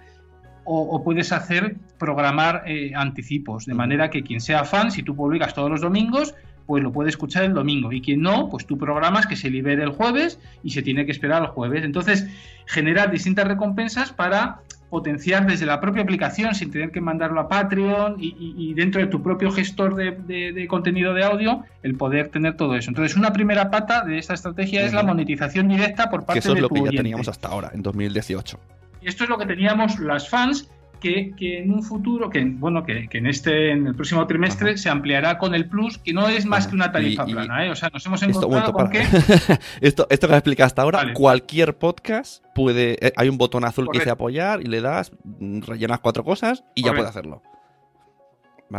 [0.66, 5.54] o, puedes hacer programar eh, anticipos, de manera que quien sea fan, si tú publicas
[5.54, 6.34] todos los domingos,
[6.66, 7.92] pues lo puede escuchar el domingo.
[7.92, 11.12] Y quien no, pues tú programas que se libere el jueves y se tiene que
[11.12, 11.84] esperar al jueves.
[11.84, 12.28] Entonces,
[12.66, 18.16] generar distintas recompensas para potenciar desde la propia aplicación sin tener que mandarlo a Patreon
[18.20, 22.90] y, dentro de tu propio gestor de, contenido de audio el poder tener todo eso.
[22.90, 26.48] Entonces, una primera pata de esta estrategia es la monetización directa por parte de Que
[26.48, 28.60] eso es lo que ya teníamos hasta ahora, en 2018.
[29.06, 33.28] Esto es lo que teníamos las fans que, en un futuro, que bueno, que, en
[33.28, 36.76] este, en el próximo trimestre se ampliará con el Plus, que no es más que
[36.76, 37.72] una tarifa plana, ¿eh?
[37.72, 39.02] O sea, nos hemos encontrado con que...
[39.82, 43.06] esto, esto que has explicado hasta ahora, cualquier podcast puede...
[43.06, 46.84] Eh, hay un botón azul que dice apoyar y le das, rellenas cuatro cosas y
[46.84, 47.42] ya puede hacerlo.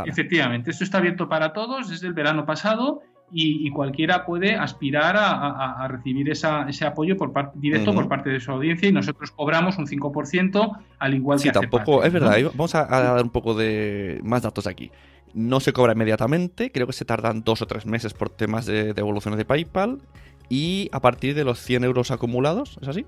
[0.05, 5.87] Efectivamente, esto está abierto para todos desde el verano pasado y, cualquiera puede aspirar a,
[5.89, 9.87] recibir ese apoyo por parte, directo por parte de su audiencia y nosotros cobramos un
[9.87, 14.43] 5% al igual sí, que tampoco, es verdad, vamos a, dar un poco de más
[14.43, 14.91] datos aquí.
[15.35, 18.95] No se cobra inmediatamente, creo que se tardan dos o tres meses por temas de
[18.95, 20.01] devoluciones de PayPal
[20.49, 23.07] y a partir de los 100 euros acumulados, ¿es así?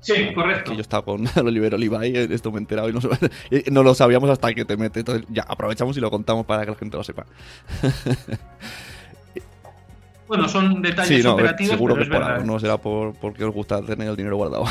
[0.00, 0.70] Sí, correcto.
[0.70, 2.92] Que yo estaba con el Oliver Oliva y esto me he enterado y
[3.70, 5.00] no, lo sabíamos hasta que te mete.
[5.00, 7.26] Entonces ya aprovechamos y lo contamos para que la gente lo sepa.
[10.26, 11.72] Bueno, son detalles operativos.
[11.72, 12.44] Seguro que es por verdad.
[12.44, 14.64] no será por, porque os gusta tener el dinero guardado.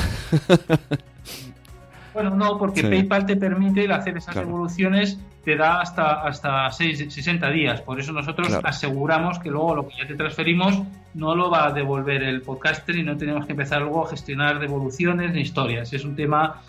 [2.13, 7.81] Bueno, no, porque PayPal te permite hacer esas devoluciones, te da hasta, hasta 60 días.
[7.81, 10.79] Por eso nosotros aseguramos que luego lo que ya te transferimos
[11.15, 14.59] no lo va a devolver el podcaster y no tenemos que empezar luego a gestionar
[14.59, 15.91] devoluciones ni historias.
[15.91, 16.61] Es un tema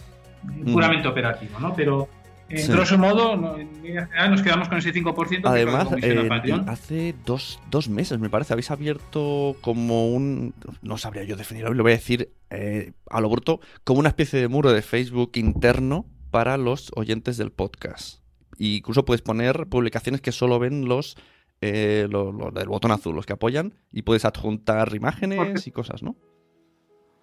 [0.72, 1.74] puramente operativo, ¿no?
[1.74, 2.08] Pero
[2.48, 5.42] en grosso modo, nos quedamos con ese 5%.
[5.44, 6.30] Además, eh,
[6.66, 10.54] hace dos, dos, meses, me parece, habéis abierto como un.
[10.80, 14.40] No sabría yo definirlo, lo voy a decir eh, a lo bruto, como una especie
[14.40, 18.19] de muro de Facebook interno para los oyentes del podcast.
[18.60, 21.16] Y incluso puedes poner publicaciones que solo ven los,
[21.62, 26.14] eh, los, del botón azul, los que apoyan, y puedes adjuntar imágenes y cosas, ¿no?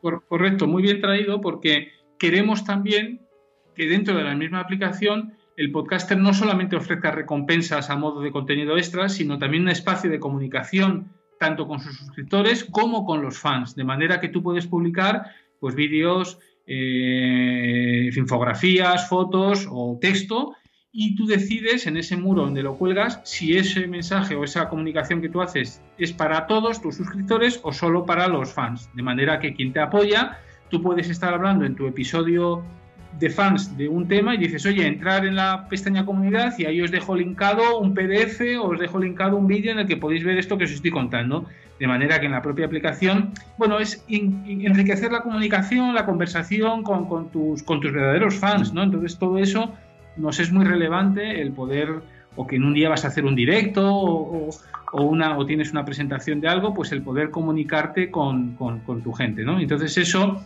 [0.02, 3.22] Correcto, muy bien traído, porque queremos también
[3.76, 8.32] que dentro de la misma aplicación el podcaster no solamente ofrezca recompensas a modo de
[8.32, 13.38] contenido extra, sino también un espacio de comunicación tanto con sus suscriptores como con los
[13.38, 20.56] fans, de manera que tú puedes publicar pues vídeos, eh, infografías, fotos o texto
[20.92, 25.22] y tú decides en ese muro donde lo cuelgas si ese mensaje o esa comunicación
[25.22, 29.40] que tú haces es para todos tus suscriptores o solo para los fans, de manera
[29.40, 32.64] que quien te apoya, tú puedes estar hablando en tu episodio
[33.20, 36.82] de fans de un tema y dices, oye, entrar en la pestaña comunidad y ahí
[36.82, 40.24] os dejo linkado un PDF o os dejo linkado un vídeo en el que podéis
[40.24, 41.46] ver esto que os estoy contando.
[41.80, 47.30] De manera que en la propia aplicación, bueno, es enriquecer la comunicación, la conversación con,
[47.30, 48.82] tus, con tus verdaderos fans, ¿no?
[48.82, 49.76] Entonces todo eso
[50.18, 52.02] nos es muy relevante el poder,
[52.36, 54.50] o que en un día vas a hacer un directo o,
[54.94, 59.12] una, o tienes una presentación de algo, pues el poder comunicarte con, con, con tu
[59.12, 59.60] gente, ¿no?
[59.60, 60.42] Entonces eso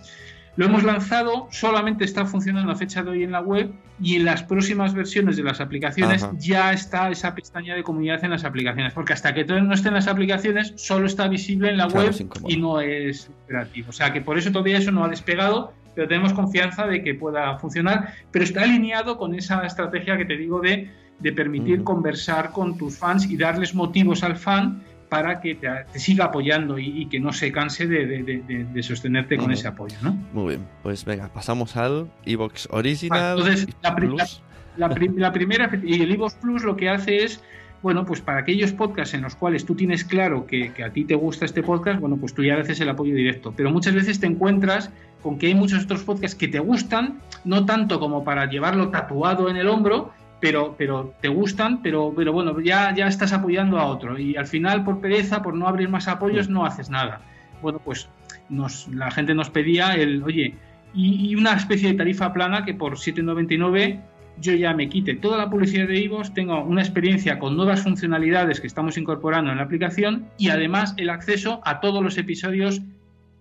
[0.57, 4.25] lo hemos lanzado, solamente está funcionando a fecha de hoy en la web y en
[4.25, 8.93] las próximas versiones de las aplicaciones ya está esa pestaña de comunidad en las aplicaciones,
[8.93, 12.13] porque hasta que todo no esté en las aplicaciones solo está visible en la web
[12.47, 13.89] y no es operativo.
[13.89, 17.15] O sea que por eso todavía eso no ha despegado, pero tenemos confianza de que
[17.15, 20.89] pueda funcionar, pero está alineado con esa estrategia que te digo de,
[21.35, 26.79] permitir conversar con tus fans y darles motivos al fan para que te, siga apoyando
[26.79, 29.95] y, que no se canse de, sostenerte con ese apoyo.
[30.01, 30.13] ¿no?
[30.33, 33.37] Muy bien, pues venga, pasamos al Evox Original.
[33.37, 37.43] entonces, la, la, primera, y el Evox Plus lo que hace es
[37.81, 41.03] bueno, pues para aquellos podcasts en los cuales tú tienes claro que, que, a ti
[41.03, 43.53] te gusta este podcast, bueno, pues tú ya haces el apoyo directo.
[43.55, 47.65] Pero muchas veces te encuentras con que hay muchos otros podcasts que te gustan, no
[47.65, 52.59] tanto como para llevarlo tatuado en el hombro, pero, pero te gustan, pero, pero bueno,
[52.59, 56.07] ya, ya estás apoyando a otro y al final por pereza, por no abrir más
[56.07, 57.21] apoyos, no haces nada.
[57.61, 58.09] Bueno, pues
[58.49, 60.55] nos, la gente nos pedía el, oye,
[60.93, 64.01] y, una especie de tarifa plana que por 7,99
[64.39, 68.59] yo ya me quite toda la publicidad de IVOS, tengo una experiencia con nuevas funcionalidades
[68.59, 72.81] que estamos incorporando en la aplicación y además el acceso a todos los episodios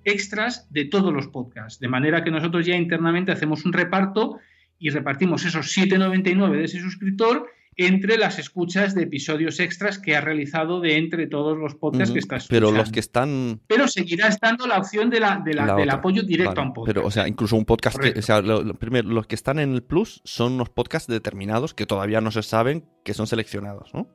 [0.05, 1.81] extras de todos los podcasts.
[1.81, 4.39] De manera que nosotros ya internamente hacemos un reparto
[4.79, 10.21] y repartimos esos 7,99 de ese suscriptor entre las escuchas de episodios extras que ha
[10.21, 12.69] realizado de entre todos los podcasts que estás escuchando.
[12.69, 13.61] Pero los que están.
[13.67, 16.95] Pero seguirá estando la opción de la, del apoyo directo a un podcast.
[16.95, 18.19] Pero, o sea, incluso un podcast que.
[18.19, 18.43] O sea,
[18.79, 22.43] primero, los que están en el Plus son unos podcasts determinados que todavía no se
[22.43, 24.09] saben que son seleccionados, ¿no?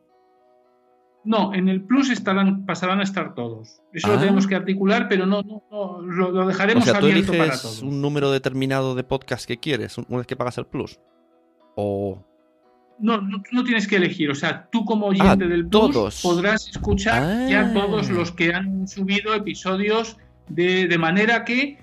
[1.25, 3.81] No, en el Plus estarán, pasarán a estar todos.
[3.91, 4.19] Eso lo ah.
[4.19, 7.81] tenemos que articular, pero no, no, lo, dejaremos o sea, ¿tú abierto para todos.
[7.81, 10.99] un número determinado de podcasts que quieres una vez que pagas el Plus?
[11.75, 12.23] ¿O.?
[12.99, 14.29] No, no, tienes que elegir.
[14.29, 17.73] O sea, tú como oyente ah, del Plus podrás escuchar ya ah.
[17.73, 21.79] todos los que han subido episodios de, manera que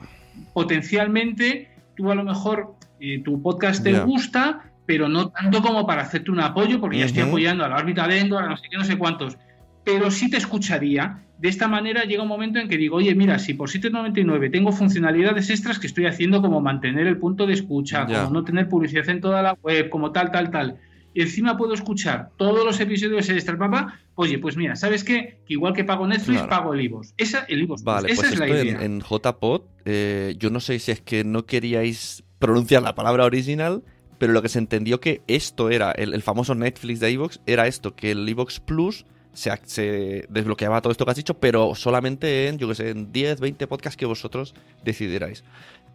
[0.54, 6.02] potencialmente tú a lo mejor eh, tu podcast te gusta, pero no tanto como para
[6.02, 8.64] hacerte un apoyo, porque ya estoy apoyando a la órbita de Endor, a no sé
[8.70, 9.38] qué, no sé cuántos.
[9.84, 11.22] Pero sí te escucharía.
[11.38, 14.70] De esta manera llega un momento en que digo, oye, mira, si por 7.99 tengo
[14.70, 19.08] funcionalidades extras que estoy haciendo como mantener el punto de escucha, como no tener publicidad
[19.08, 20.78] en toda la web, como tal, tal, tal
[21.14, 25.40] y encima puedo escuchar todos los episodios de Extra Papa, oye, pues mira, ¿sabes qué?
[25.46, 27.14] Que igual que pago Netflix, pago el IVOS.
[27.18, 27.82] Esa, el IVOS.
[27.82, 28.82] Vale, Esa pues es la idea.
[28.82, 33.82] En, JPod, eh, yo no sé si es que no queríais pronunciar la palabra original,
[34.22, 37.96] pero lo que se entendió que esto era, el, famoso Netflix de iVoox, era esto,
[37.96, 42.56] que el iVoox Plus se, se, desbloqueaba todo esto que has dicho, pero solamente en,
[42.56, 44.54] yo que sé, en 10, 20 podcasts que vosotros
[44.84, 45.42] decidierais.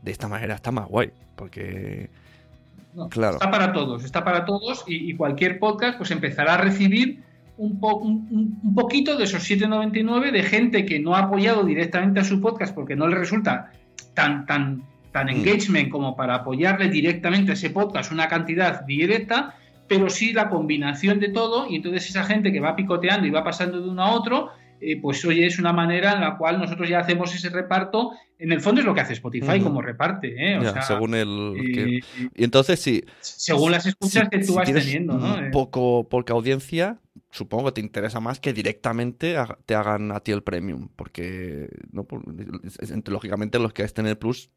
[0.01, 2.09] De esta manera está más guay, porque
[3.13, 7.23] Está para todos, está para todos y, cualquier podcast pues empezará a recibir
[7.55, 12.41] un, un, poquito de esos 7,99 de gente que no ha apoyado directamente a su
[12.41, 13.71] podcast porque no le resulta
[14.13, 15.29] tan, tan, tan mm.
[15.29, 19.55] engagement como para apoyarle directamente a ese podcast una cantidad directa,
[19.87, 23.43] pero sí la combinación de todo y entonces esa gente que va picoteando y va
[23.43, 26.87] pasando de uno a otro eh, pues oye, es una manera en la cual nosotros
[26.87, 28.11] ya hacemos ese reparto.
[28.37, 30.59] En el fondo es lo que hace Spotify como reparte, ¿eh?
[30.85, 31.55] según el...
[31.57, 32.01] Eh,
[32.35, 33.03] y entonces sí.
[33.19, 35.35] Según las escuchas que tú vas teniendo, ¿no?
[35.37, 36.99] Un poco, porque audiencia,
[37.31, 42.05] supongo que te interesa más que directamente te hagan a ti el premium, porque ¿no?
[43.07, 44.51] lógicamente los que estén en el Plus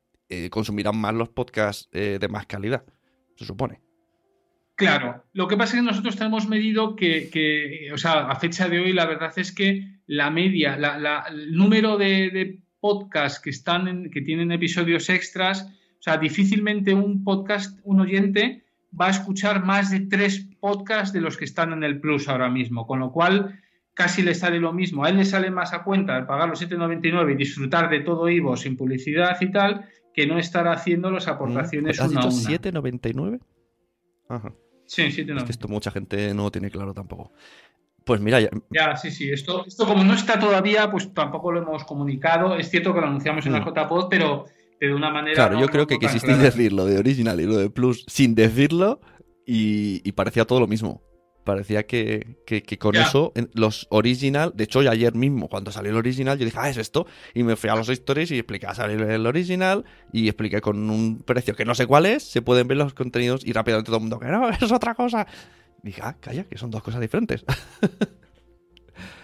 [0.51, 2.85] consumirán más los podcasts de más calidad,
[3.37, 3.81] se supone.
[4.81, 8.81] Claro, lo que pasa es que nosotros tenemos medido que, o sea, a fecha de
[8.81, 10.79] hoy la verdad es que la media,
[11.29, 17.79] el número de, podcasts que están que tienen episodios extras, o sea, difícilmente un podcast,
[17.85, 18.65] un oyente
[18.99, 22.49] va a escuchar más de tres podcasts de los que están en el Plus ahora
[22.49, 23.61] mismo, con lo cual
[23.93, 25.05] casi le sale lo mismo.
[25.05, 28.31] A él le sale más a cuenta el pagar los 7,99 y disfrutar de todo
[28.31, 32.33] Ivo sin publicidad y tal, que no estar haciendo las aportaciones ¿Has una a una.
[32.33, 33.41] ¿7,99?
[34.29, 34.53] Ajá.
[34.87, 37.33] Sí, sí, Es que esto mucha gente no lo tiene claro tampoco.
[38.05, 38.51] Pues mira, ya...
[38.71, 38.97] ya...
[38.97, 39.31] sí, sí.
[39.31, 42.57] Esto, esto como no está todavía, pues tampoco lo hemos comunicado.
[42.57, 43.73] Es cierto que lo anunciamos en la mm.
[43.73, 44.47] JPod, pero,
[44.81, 45.35] de una manera.
[45.35, 49.01] Claro, yo creo que quisisteis decir lo de original y lo de plus sin decirlo
[49.47, 51.03] y parecía todo lo mismo.
[51.45, 52.37] Parecía que,
[52.79, 56.69] con eso, los original, de hecho, ayer mismo, cuando salió el original, yo dije, ah,
[56.69, 57.07] es esto.
[57.35, 60.91] Y me fui a los stories y expliqué a salir el original y expliqué con
[60.91, 63.97] un precio que no sé cuál es, se pueden ver los contenidos y rápidamente todo
[63.97, 65.27] el mundo, que no, es otra cosa.
[65.83, 67.45] dije, ah, calla, que son dos cosas diferentes.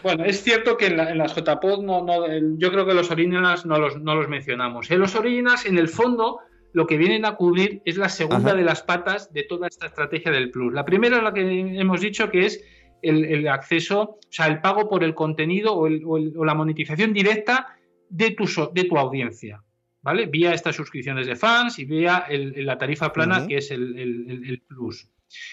[0.02, 2.26] Bueno, es cierto que en, las JPod no, no,
[2.58, 4.90] yo creo que los originals no los, no los mencionamos.
[4.90, 6.38] En los originals, en el fondo,
[6.76, 10.30] lo que vienen a cubrir es la segunda de las patas de toda esta estrategia
[10.30, 10.74] del Plus.
[10.74, 12.62] La primera es la que hemos dicho que es
[13.00, 17.78] el, acceso, o sea, el pago por el contenido o, la monetización directa
[18.10, 19.64] de tu, de tu audiencia,
[20.02, 20.26] ¿vale?
[20.26, 25.08] Vía estas suscripciones de fans y vía la tarifa plana que es el, Plus.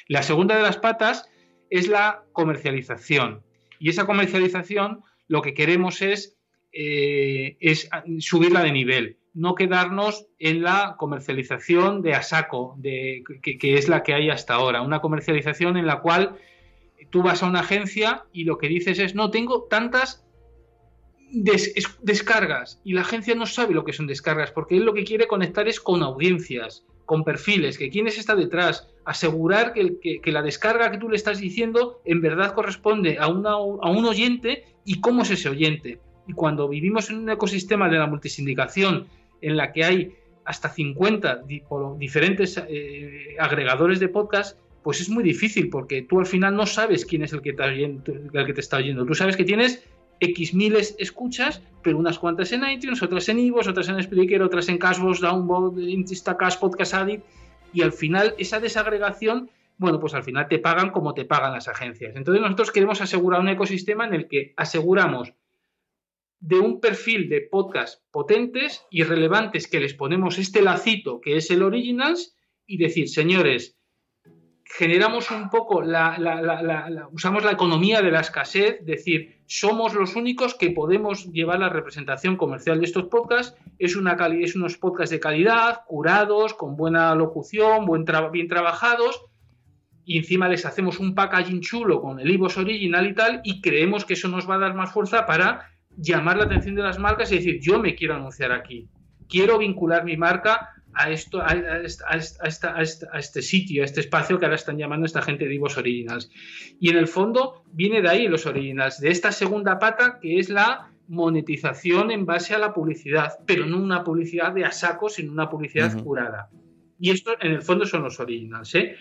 [0.10, 1.30] La segunda de las patas
[1.70, 3.44] es la comercialización.
[3.80, 6.38] Y esa comercialización lo que queremos es,
[6.74, 13.76] eh, es subirla de nivel no quedarnos en la comercialización de a saco, de, que,
[13.76, 14.82] es la que hay hasta ahora.
[14.82, 16.38] Una comercialización en la cual
[17.10, 20.26] tú vas a una agencia y lo que dices es, no, tengo tantas
[22.02, 25.26] descargas y la agencia no sabe lo que son descargas porque él lo que quiere
[25.26, 31.00] conectar es con audiencias, con perfiles, que quién está detrás, asegurar que, la descarga que
[31.00, 35.50] tú le estás diciendo en verdad corresponde a, a un oyente y cómo es ese
[35.50, 36.00] oyente.
[36.28, 39.08] Y cuando vivimos en un ecosistema de la multisindicación
[39.44, 41.44] en la que hay hasta 50
[41.98, 47.06] diferentes eh, agregadores de podcast, pues es muy difícil porque tú al final no sabes
[47.06, 49.06] quién es el que, te, el que te está oyendo.
[49.06, 49.84] Tú sabes que tienes
[50.20, 54.70] X miles escuchas, pero unas cuantas en iTunes, otras en iVoox, otras en Spreaker, otras
[54.70, 57.24] en Cashbox, Download, Instacast, Podcast Addict,
[57.74, 61.68] y al final esa desagregación, bueno, pues al final te pagan como te pagan las
[61.68, 62.16] agencias.
[62.16, 65.34] Entonces nosotros queremos asegurar un ecosistema en el que aseguramos
[66.44, 71.50] de un perfil de podcast potentes y relevantes que les ponemos este lacito que es
[71.52, 72.36] el Originals
[72.68, 73.78] y decir, señores,
[74.66, 80.54] generamos un poco, la, usamos la economía de la escasez, es decir, somos los únicos
[80.56, 83.58] que podemos llevar la representación comercial de estos podcasts.
[83.80, 89.22] Es, una es unos podcasts de calidad, curados, con buena locución, buen bien trabajados,
[90.04, 94.04] y encima les hacemos un packaging chulo con el IVOS original y tal, y creemos
[94.04, 97.32] que eso nos va a dar más fuerza para llamar la atención de las marcas
[97.32, 98.88] y decir, yo me quiero anunciar aquí,
[99.28, 101.82] quiero vincular mi marca a, esto, a,
[103.18, 106.30] este sitio, a este espacio que ahora están llamando esta gente de Ivos Originals.
[106.80, 110.50] Y en el fondo viene de ahí los Originals, de esta segunda pata que es
[110.50, 115.32] la monetización en base a la publicidad, pero no una publicidad de a saco, sino
[115.32, 116.50] una publicidad curada.
[117.00, 118.74] Y esto en el fondo son los Originals.
[118.76, 118.96] ¿eh?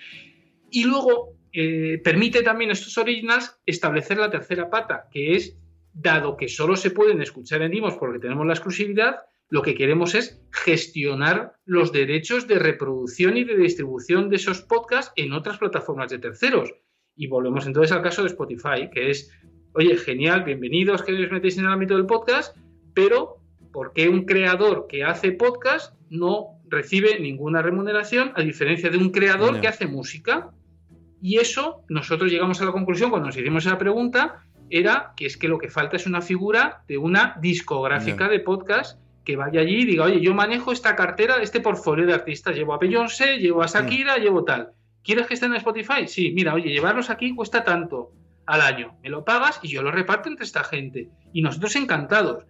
[0.71, 5.57] Y luego eh, permite también a estos Originals establecer la tercera pata, que es,
[5.95, 9.17] dado que solo se pueden escuchar en Ivos porque tenemos la exclusividad,
[9.49, 15.13] lo que queremos es gestionar los derechos de reproducción y de distribución de esos podcasts
[15.17, 16.73] en otras plataformas de terceros.
[17.15, 19.31] Y volvemos entonces al caso de Spotify, que es,
[19.75, 22.57] oye, genial, bienvenidos que os metéis en el ámbito del podcast,
[22.95, 28.97] pero ¿por qué un creador que hace podcast no recibe ninguna remuneración a diferencia de
[28.97, 30.51] un creador que hace música?
[31.21, 35.37] Y eso, nosotros llegamos a la conclusión cuando nos hicimos esa pregunta, era que es
[35.37, 39.83] que lo que falta es una figura de una discográfica de podcast que vaya allí
[39.83, 43.63] y diga, oye, yo manejo esta cartera, este portfolio de artistas, llevo a Beyoncé, llevo
[43.63, 44.73] a Shakira, llevo tal.
[45.05, 46.07] ¿Quieres que estén en Spotify?
[46.07, 48.13] Sí, mira, oye, llevarlos aquí cuesta tanto
[48.47, 48.97] al año.
[49.03, 51.09] Me lo pagas y yo lo reparto entre esta gente.
[51.33, 52.45] Y nosotros encantados.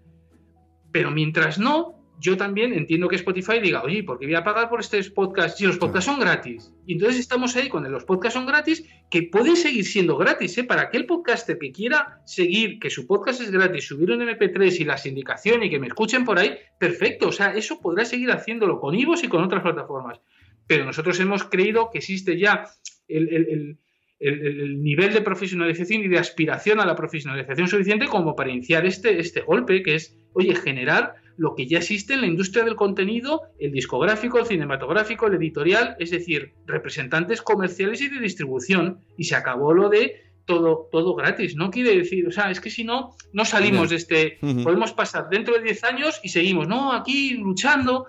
[0.93, 4.69] Pero mientras no, yo también entiendo que Spotify diga, oye, ¿por qué voy a pagar
[4.69, 6.73] por este podcast si los podcasts son gratis?
[6.87, 10.63] Y entonces estamos ahí cuando los podcasts son gratis, que pueden seguir siendo gratis, ¿eh?
[10.63, 14.85] Para aquel podcaster que quiera seguir, que su podcast es gratis, subir un MP3 y
[14.85, 18.79] la sindicación y que me escuchen por ahí, perfecto, o sea, eso podrá seguir haciéndolo
[18.79, 20.21] con Ivos y con otras plataformas.
[20.69, 22.67] Pero nosotros hemos creído que existe ya
[23.09, 23.77] el,
[24.21, 29.19] el nivel de profesionalización y de aspiración a la profesionalización suficiente como para iniciar este,
[29.19, 33.43] este golpe, que es, oye, generar lo que ya existe en la industria del contenido,
[33.59, 39.01] el discográfico, el cinematográfico, el editorial, es decir, representantes comerciales y de distribución.
[39.17, 41.57] Y se acabó lo de todo, todo gratis.
[41.57, 44.39] No quiere decir, o sea, es que si no, no salimos de este.
[44.63, 48.07] Podemos pasar dentro de 10 años y seguimos, no, aquí luchando.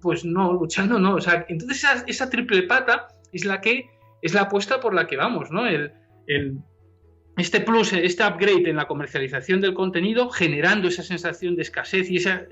[0.00, 1.14] Pues no, luchando no.
[1.14, 3.88] O sea, entonces esa, esa triple pata es la que
[4.20, 5.66] es la apuesta por la que vamos, ¿no?
[5.66, 5.92] El,
[6.26, 6.58] el
[7.36, 12.16] este plus, este upgrade en la comercialización del contenido, generando esa sensación de escasez y
[12.16, 12.46] esa,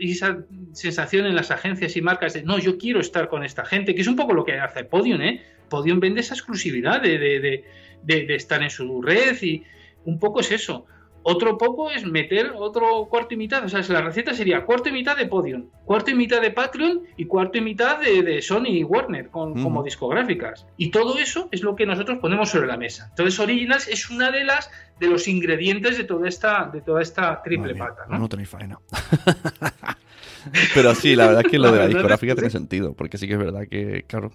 [0.72, 4.00] sensación en las agencias y marcas de no, yo quiero estar con esta gente, que
[4.00, 5.42] es un poco lo que hace Podium, ¿eh?
[5.68, 7.64] Podium vende esa exclusividad de,
[8.02, 9.62] de estar en su red y
[10.04, 10.86] un poco es eso.
[11.24, 13.64] Otro poco es meter otro cuarto y mitad.
[13.64, 17.02] O sea, la receta sería cuarto y mitad de Podium, cuarto y mitad de Patreon
[17.16, 20.66] y cuarto y mitad de, Sony y Warner como discográficas.
[20.76, 23.06] Y todo eso es lo que nosotros ponemos sobre la mesa.
[23.10, 27.42] Entonces, Originals es una de las de los ingredientes de toda esta, de toda esta
[27.42, 28.06] triple pata.
[28.08, 28.18] ¿no?
[28.18, 28.78] no tenéis faena.
[30.74, 33.34] Pero sí, la verdad es que lo de la discográfica tiene sentido, porque sí que
[33.34, 34.32] es verdad que, claro,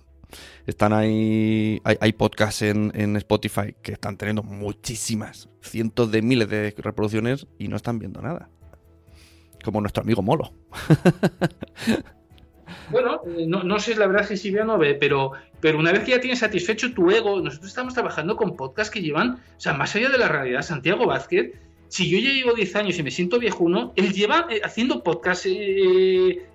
[0.65, 1.81] están ahí.
[1.83, 7.75] Hay, podcasts en, Spotify que están teniendo muchísimas, cientos de miles de reproducciones y no
[7.75, 8.49] están viendo nada.
[9.63, 10.51] Como nuestro amigo Molo.
[12.89, 15.91] Bueno, eh, no, sé la verdad si sí ve o no ve, pero, pero una
[15.91, 19.59] vez que ya tienes satisfecho tu ego, nosotros estamos trabajando con podcasts que llevan, o
[19.59, 21.53] sea, más allá de la realidad, Santiago Vázquez,
[21.89, 25.47] si yo ya llevo 10 años y me siento viejuno, él lleva eh, haciendo podcasts
[25.49, 26.45] eh,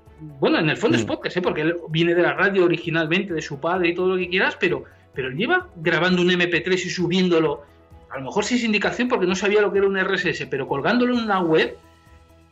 [0.41, 1.07] bueno, en el fondo es mm.
[1.07, 1.43] podcast, ¿eh?
[1.43, 4.57] porque él viene de la radio originalmente, de su padre y todo lo que quieras,
[4.59, 7.62] pero, pero él lleva grabando un MP3 y subiéndolo.
[8.11, 11.14] A lo mejor es indicación porque no sabía lo que era un RSS, pero colgándolo
[11.14, 11.77] en una web,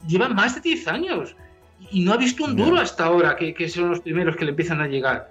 [0.07, 1.37] lleva más de 10 años.
[1.91, 4.81] Y no ha visto un duro hasta ahora, que, son los primeros que le empiezan
[4.81, 5.31] a llegar.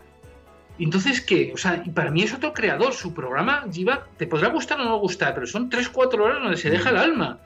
[0.77, 1.51] Entonces, ¿qué?
[1.53, 2.93] O sea, para mí es otro creador.
[2.93, 6.69] Su programa lleva, te podrá gustar o no gustar, pero son 3-4 horas donde se
[6.69, 7.39] deja el alma.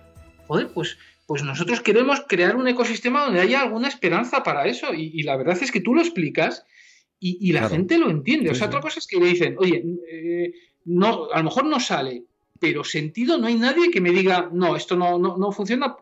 [0.47, 4.93] Joder, pues pues nosotros queremos crear un ecosistema donde haya alguna esperanza para eso.
[4.93, 6.65] Y, la verdad es que tú lo explicas
[7.19, 8.49] y, la gente lo entiende.
[8.49, 10.53] o sea, otra cosa es que le dicen, oye, eh,
[10.85, 12.23] no, a lo mejor no sale,
[12.59, 15.95] pero sentido no hay nadie que me diga, no, esto no, no, funciona,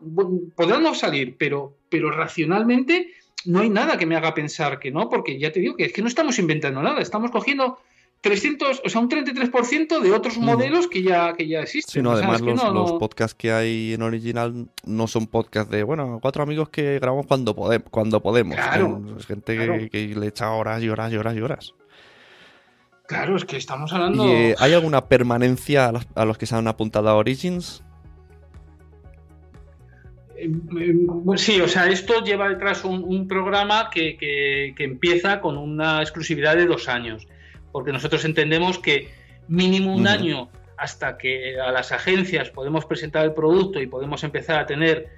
[0.56, 3.12] podrá no salir, pero, pero racionalmente
[3.44, 5.92] no hay nada que me haga pensar que no, porque ya te digo que es
[5.92, 7.78] que no estamos inventando nada, estamos cogiendo
[8.22, 11.92] 300, o sea, un 33% de otros modelos que ya, que ya existen.
[11.92, 16.44] Sí, no, además los, podcasts que hay en original no son podcasts de, bueno, cuatro
[16.44, 18.54] amigos que grabamos cuando, podemos cuando podemos.
[18.54, 21.74] Claro, es gente que, le echa horas y horas y horas y horas.
[23.06, 24.24] Claro, es que estamos hablando...
[24.24, 27.82] Eh, ¿Hay alguna permanencia a los, que se han apuntado a Origins?
[30.36, 30.48] Eh,
[30.78, 30.94] eh,
[31.38, 36.66] sí, o sea, esto lleva detrás un, programa que, que, empieza con una exclusividad de
[36.66, 37.26] dos años
[37.72, 39.08] porque nosotros entendemos que
[39.48, 44.58] mínimo un año hasta que a las agencias podemos presentar el producto y podemos empezar
[44.58, 45.08] a tener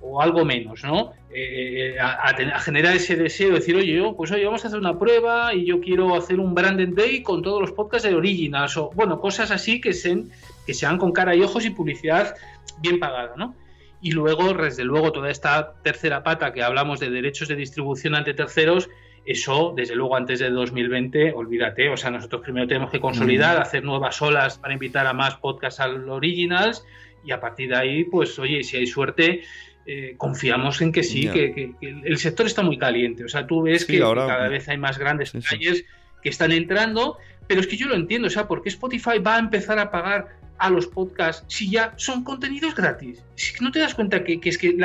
[0.00, 1.12] o algo menos, ¿no?
[1.32, 4.98] Eh, a, generar ese deseo de decir, oye, yo, pues oye, vamos a hacer una
[4.98, 8.90] prueba y yo quiero hacer un branded day con todos los podcasts de Originals o,
[8.94, 10.30] bueno, cosas así que, sean,
[10.66, 12.34] que sean con cara y ojos y publicidad
[12.80, 13.54] bien pagada, ¿no?
[14.00, 18.32] Y luego, desde luego, toda esta tercera pata que hablamos de derechos de distribución ante
[18.32, 18.88] terceros,
[19.24, 21.88] eso, desde luego, antes de 2020, olvídate.
[21.90, 25.80] O sea, nosotros primero tenemos que consolidar, hacer nuevas olas para invitar a más podcasts
[25.80, 26.84] al Originals
[27.24, 29.42] y a partir de ahí, pues, oye, si hay suerte,
[29.86, 33.24] eh, confiamos en que sí, que, el sector está muy caliente.
[33.24, 35.84] O sea, tú ves que cada vez hay más grandes calles
[36.22, 39.36] que están entrando, pero es que yo lo entiendo, o sea, ¿por qué Spotify va
[39.36, 43.24] a empezar a pagar a los podcasts si ya son contenidos gratis?
[43.34, 44.76] Si no te das cuenta que, es que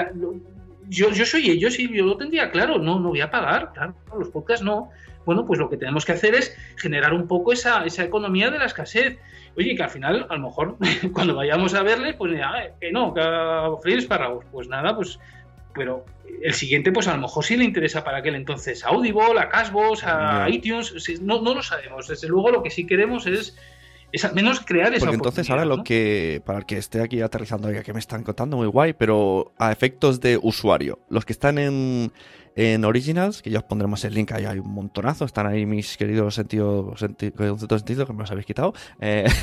[0.89, 3.95] yo, yo soy ellos y yo lo tendría claro, no, no voy a pagar, claro,
[4.17, 4.89] los podcasts no.
[5.25, 8.59] Bueno, pues lo que tenemos que hacer es generar un poco esa, esa economía de
[8.59, 9.17] la escasez.
[9.57, 10.77] Oye, que al final, a lo mejor,
[11.13, 12.39] cuando vayamos a verle, pues
[12.79, 14.45] que no, que a freír espárragos.
[14.51, 15.19] Pues nada, pues,
[15.73, 16.05] pero
[16.43, 19.49] el siguiente, pues a lo mejor sí le interesa para aquel entonces a Audible, a
[19.49, 22.07] Casbos, a iTunes, no, no lo sabemos.
[22.07, 23.57] Desde luego, lo que sí queremos es
[24.12, 27.22] es al menos crear esa Porque entonces ahora lo que, para el que esté aquí
[27.22, 31.34] aterrizando, ya que me están contando, muy guay, pero a efectos de usuario, los que
[31.34, 32.12] están en,
[32.56, 35.97] en Originals, que ya os pondremos el link, ahí hay un montonazo, están ahí mis
[35.97, 38.74] queridos sentidos, senti conceptos sentido que me los habéis quitado.
[38.99, 39.26] Eh...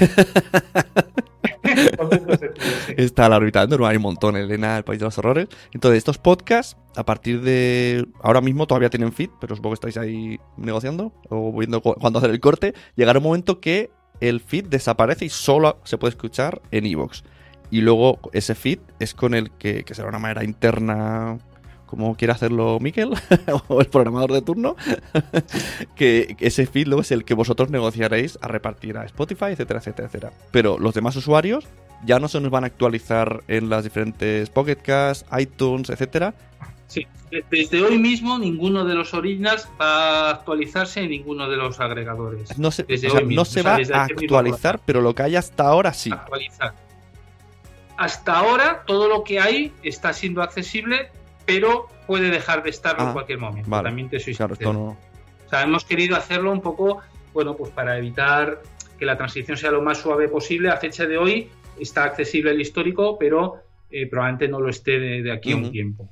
[2.97, 5.49] Está la órbita de hay un montón, Elena, el País de los Horrores.
[5.73, 8.07] Entonces, estos podcasts, a partir de.
[8.23, 12.31] Ahora mismo todavía tienen feed, pero supongo que estáis ahí negociando o viendo cuándo hacer
[12.31, 12.75] el corte.
[12.97, 13.91] Llegará un momento que
[14.23, 17.25] el feed desaparece y solo se puede escuchar en Evox.
[17.71, 21.39] Y luego ese feed es con el que, que será una manera interna
[21.87, 23.11] como quiera hacerlo Miquel
[23.69, 24.77] o el programador de turno,
[25.95, 30.09] que ese feed luego es el que vosotros negociaréis a repartir a Spotify, etcétera, etcétera,
[30.09, 30.33] etcétera.
[30.53, 31.67] Pero los demás usuarios
[32.07, 34.79] ya no se nos van a actualizar en las diferentes Pocket
[35.39, 36.33] iTunes, etcétera.
[36.93, 37.07] Sí,
[37.51, 42.59] desde hoy mismo ninguno de los originals va a actualizarse en ninguno de los agregadores.
[42.59, 42.85] No se,
[43.27, 46.11] no se va a actualizar, pero lo que hay hasta ahora sí.
[46.13, 46.75] Actualizar.
[47.97, 51.11] Hasta ahora todo lo que hay está siendo accesible
[51.47, 53.71] pero puede dejar de estarlo en ah, cualquier momento.
[53.71, 54.97] También te soy claro, O
[55.49, 57.01] sea, hemos querido hacerlo un poco,
[57.33, 58.63] bueno, pues para evitar
[58.99, 60.71] que la transición sea lo más suave posible.
[60.71, 63.57] A fecha de hoy está accesible el histórico, pero
[63.91, 66.09] eh, probablemente no lo esté de, aquí a un tiempo.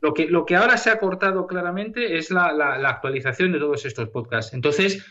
[0.00, 3.84] Lo que, lo que ahora se ha cortado claramente es la, la actualización de todos
[3.86, 4.52] estos podcasts.
[4.52, 5.04] Entonces,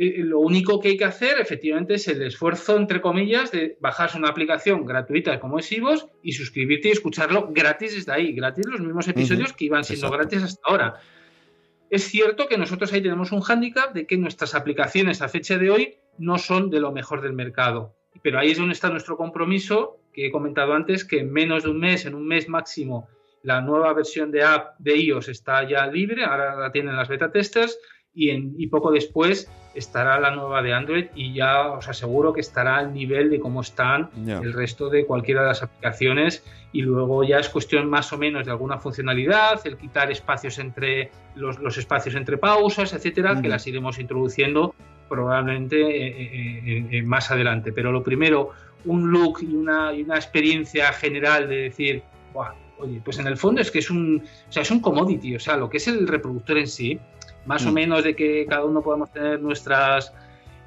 [0.00, 4.16] eh, lo único que hay que hacer efectivamente es el esfuerzo, entre comillas, de bajarse
[4.16, 8.80] una aplicación gratuita como es Ivos y suscribirte y escucharlo gratis desde ahí, gratis los
[8.80, 11.00] mismos episodios que iban siendo gratis hasta ahora.
[11.90, 15.68] Es cierto que nosotros ahí tenemos un hándicap de que nuestras aplicaciones a fecha de
[15.68, 17.96] hoy no son de lo mejor del mercado.
[18.22, 21.70] Pero ahí es donde está nuestro compromiso, que he comentado antes, que en menos de
[21.70, 23.08] un mes, en un mes máximo,
[23.42, 27.30] la nueva versión de app de iOS está ya libre, ahora la tienen las beta
[27.30, 27.78] testers
[28.14, 32.92] y, poco después estará la nueva de Android y ya os aseguro que estará al
[32.92, 37.48] nivel de cómo están el resto de cualquiera de las aplicaciones y luego ya es
[37.48, 42.92] cuestión más o menos de alguna funcionalidad, el quitar espacios entre los, espacios entre pausas,
[42.92, 44.74] etcétera, que las iremos introduciendo
[45.08, 47.72] probablemente eh, eh, eh, más adelante.
[47.72, 48.50] Pero lo primero,
[48.84, 52.02] un look y una, y una experiencia general de decir,
[52.78, 55.40] oye, pues en el fondo es que es un, o sea, es un commodity, o
[55.40, 57.00] sea, lo que es el reproductor en sí
[57.48, 57.74] más o mm.
[57.74, 60.12] menos de que cada uno podemos tener nuestras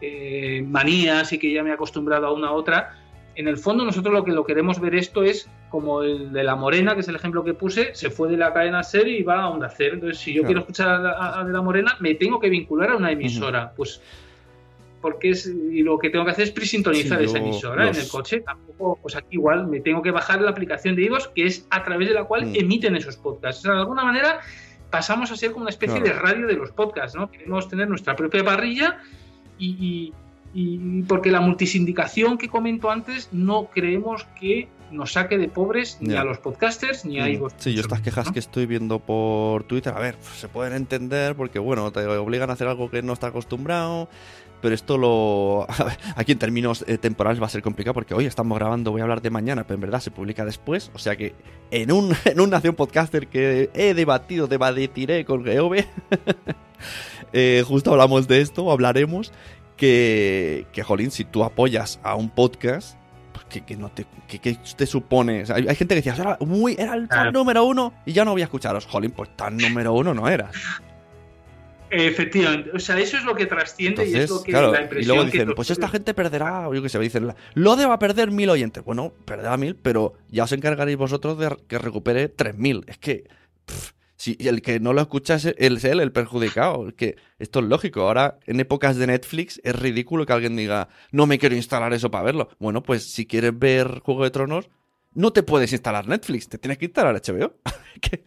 [0.02, 2.98] eh, manías y que ya me he acostumbrado a una a otra.
[3.36, 6.56] En el fondo nosotros lo que lo queremos ver esto es como el de la
[6.56, 9.44] Morena, que es el ejemplo que puse, se fue de la cadena SER y va
[9.44, 9.94] a Onda Cero.
[9.94, 13.12] Entonces, si yo quiero escuchar a, de la Morena, me tengo que vincular a una
[13.12, 13.72] emisora.
[13.74, 14.02] Pues
[15.02, 18.42] porque es, y lo que tengo que hacer es presintonizar esa emisora en el coche.
[18.42, 21.84] Tampoco, pues aquí igual me tengo que bajar la aplicación de Ivos, que es a
[21.84, 22.56] través de la cual mm.
[22.56, 23.62] emiten esos podcasts.
[23.62, 24.40] O sea, de alguna manera
[24.92, 27.32] pasamos a ser como una especie de radio de los podcasts, ¿no?
[27.32, 29.00] Queremos tener nuestra propia parrilla
[29.58, 30.14] y,
[31.08, 36.26] porque la multisindicación que comento antes no creemos que nos saque de pobres ni a
[36.26, 37.48] los podcasters ni a mm.
[37.58, 41.60] Sí, yo estas quejas que estoy viendo por Twitter, a ver, se pueden entender porque,
[41.60, 44.10] bueno, te obligan a hacer algo que no está acostumbrado,
[44.62, 45.68] pero esto lo.
[46.16, 49.04] Aquí en términos eh, temporales va a ser complicado porque hoy estamos grabando, voy a
[49.04, 50.92] hablar de mañana, pero en verdad se publica después.
[50.94, 51.34] O sea que
[51.72, 55.88] en un, en un Nación Podcaster que he debatido, debatiré con Geove,
[57.34, 59.34] eh, justo hablamos de esto, hablaremos.
[59.78, 63.00] Que, que, jolín, si tú apoyas a un podcast,
[63.34, 65.44] pues que, no te, que, te supone.
[65.52, 68.44] hay, gente que decía, era, muy, era el número uno y ya no voy a
[68.44, 68.86] escucharos.
[68.86, 70.56] Jolín, pues tan número uno no eras.
[71.94, 75.04] Efectivamente, o sea, eso es lo que trasciende y es lo que claro, la impresión
[75.04, 77.94] Y luego dicen, que pues esta gente perderá, o yo qué sé, dicen, lo va
[77.94, 78.82] a perder mil oyentes.
[78.84, 82.86] Bueno, perderá mil, pero ya os encargaréis vosotros de que recupere tres mil.
[82.88, 83.26] Es que,
[84.16, 86.88] si el que no lo escucha es, él el perjudicado.
[86.88, 88.04] Es que esto es lógico.
[88.04, 92.10] Ahora, en épocas de Netflix, es ridículo que alguien diga, no me quiero instalar eso
[92.10, 92.50] para verlo.
[92.58, 94.70] Bueno, pues si quieres ver Juego de Tronos,
[95.14, 97.56] no te puedes instalar Netflix, te tienes que instalar HBO.
[98.02, 98.24] que,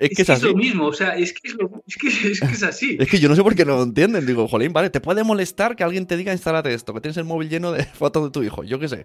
[0.00, 2.96] es, que, es, lo mismo, o sea, es que es, así.
[2.98, 4.24] es que yo no sé por qué no lo entienden.
[4.24, 7.24] Digo, jolín, vale, te puede molestar que alguien te diga instálate esto, que tienes el
[7.24, 9.04] móvil lleno de fotos de tu hijo, yo qué sé.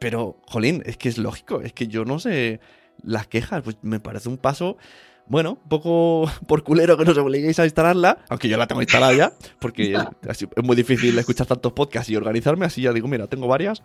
[0.00, 2.58] Pero, jolín, es que es lógico, es que yo no sé
[3.04, 4.76] las quejas, pues me parece un paso,
[5.28, 9.14] bueno, un poco por culero que nos obliguéis a instalarla, aunque yo la tengo instalada
[9.14, 9.94] ya, porque
[10.28, 13.84] es muy difícil escuchar tantos podcasts y organizarme, así ya digo, mira, tengo varias,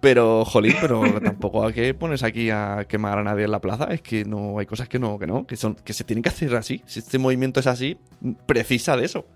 [0.00, 3.84] pero, jolín, pero tampoco hay que ponerse aquí a quemar a nadie en la plaza.
[3.90, 6.30] Es que no hay cosas que no, que no, que son, que se tienen que
[6.30, 6.82] hacer así.
[6.86, 7.98] Si este movimiento es así,
[8.46, 9.26] precisa de eso.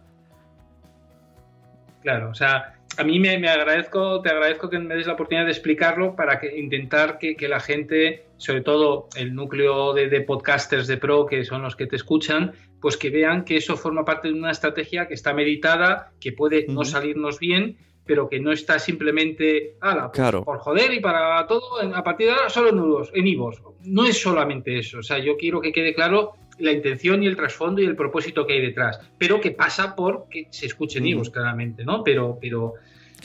[2.02, 5.52] Claro, o sea, a mí me, agradezco, te agradezco que me des la oportunidad de
[5.52, 11.26] explicarlo para que intentar que, la gente, sobre todo el núcleo de, podcasters de pro,
[11.26, 14.50] que son los que te escuchan, pues que vean que eso forma parte de una
[14.50, 20.12] estrategia que está meditada, que puede no salirnos bien, pero que no está simplemente ala,
[20.12, 23.62] pues, por joder y para todo, a partir de ahora solo en nudos, en IVOS.
[23.82, 27.36] No es solamente eso, o sea, yo quiero que quede claro la intención y el
[27.36, 31.30] trasfondo y el propósito que hay detrás, pero que pasa por que se escuchen IVOS,
[31.30, 32.04] claramente, ¿no?
[32.04, 32.74] Pero, pero,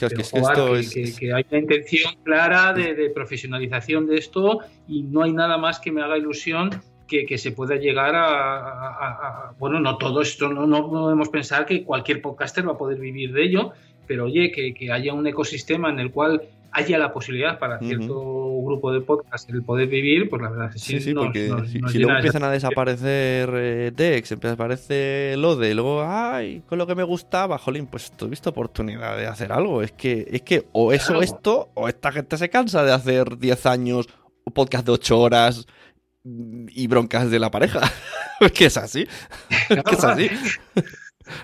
[0.08, 5.92] que, hay una intención clara de, profesionalización de esto y no hay nada más que
[5.92, 6.70] me haga ilusión
[7.06, 12.22] que, se pueda llegar a, bueno, no todo esto, no, no podemos pensar que cualquier
[12.22, 13.72] podcaster va a poder vivir de ello,
[14.10, 16.42] pero oye, que, haya un ecosistema en el cual
[16.72, 20.72] haya la posibilidad para cierto grupo de podcast el poder vivir, pues la verdad es
[20.72, 21.00] que sí.
[21.00, 26.02] Sí, porque si, luego empiezan a desaparecer eh, Dex, empieza a aparecer Lode, y luego,
[26.04, 29.80] ay, con lo que me gustaba, jolín, pues tuviste oportunidad de hacer algo.
[29.80, 33.66] Es que, es que o eso esto, o esta gente se cansa de hacer 10
[33.66, 34.08] años
[34.52, 35.68] podcast de 8 horas
[36.24, 37.80] y broncas de la pareja.
[38.40, 39.06] es que es así.
[39.68, 40.28] es que es así.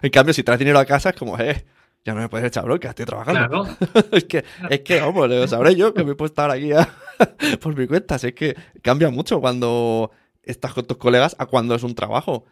[0.03, 1.65] en cambio, si traes dinero a casa, es como, eh
[2.07, 3.67] ya no me puedes echar bronca, estoy trabajando.
[4.13, 6.71] es que, es que, vamos, lo sabré yo que me puedo estar aquí
[7.61, 8.15] por mi cuenta.
[8.15, 10.13] es que cambia mucho cuando
[10.45, 12.45] estás con tus colegas a cuando es un trabajo.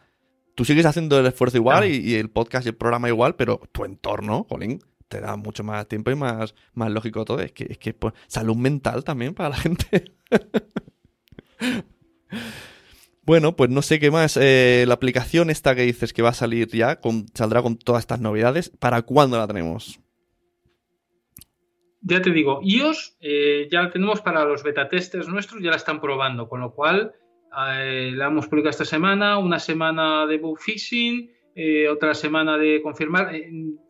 [0.57, 3.85] Tú sigues haciendo el esfuerzo igual y, el podcast y el programa igual, pero tu
[3.85, 7.39] entorno, Jolín, te da mucho más tiempo y más, más lógico todo.
[7.39, 10.17] Es que, es que pues, salud mental también para la gente.
[13.27, 14.37] Bueno, pues no sé qué más.
[14.37, 17.01] Eh, la aplicación esta que dices que va a salir ya,
[17.33, 18.70] saldrá con todas estas novedades.
[18.70, 19.99] ¿Para cuándo la tenemos?
[22.03, 25.77] Ya te digo, iOS eh, ya la tenemos para los beta testers nuestros, ya la
[25.77, 27.14] están probando, con lo cual
[27.66, 31.31] eh, la hemos publicado esta semana, una semana de bug fixing,
[31.91, 33.31] otra semana de confirmar,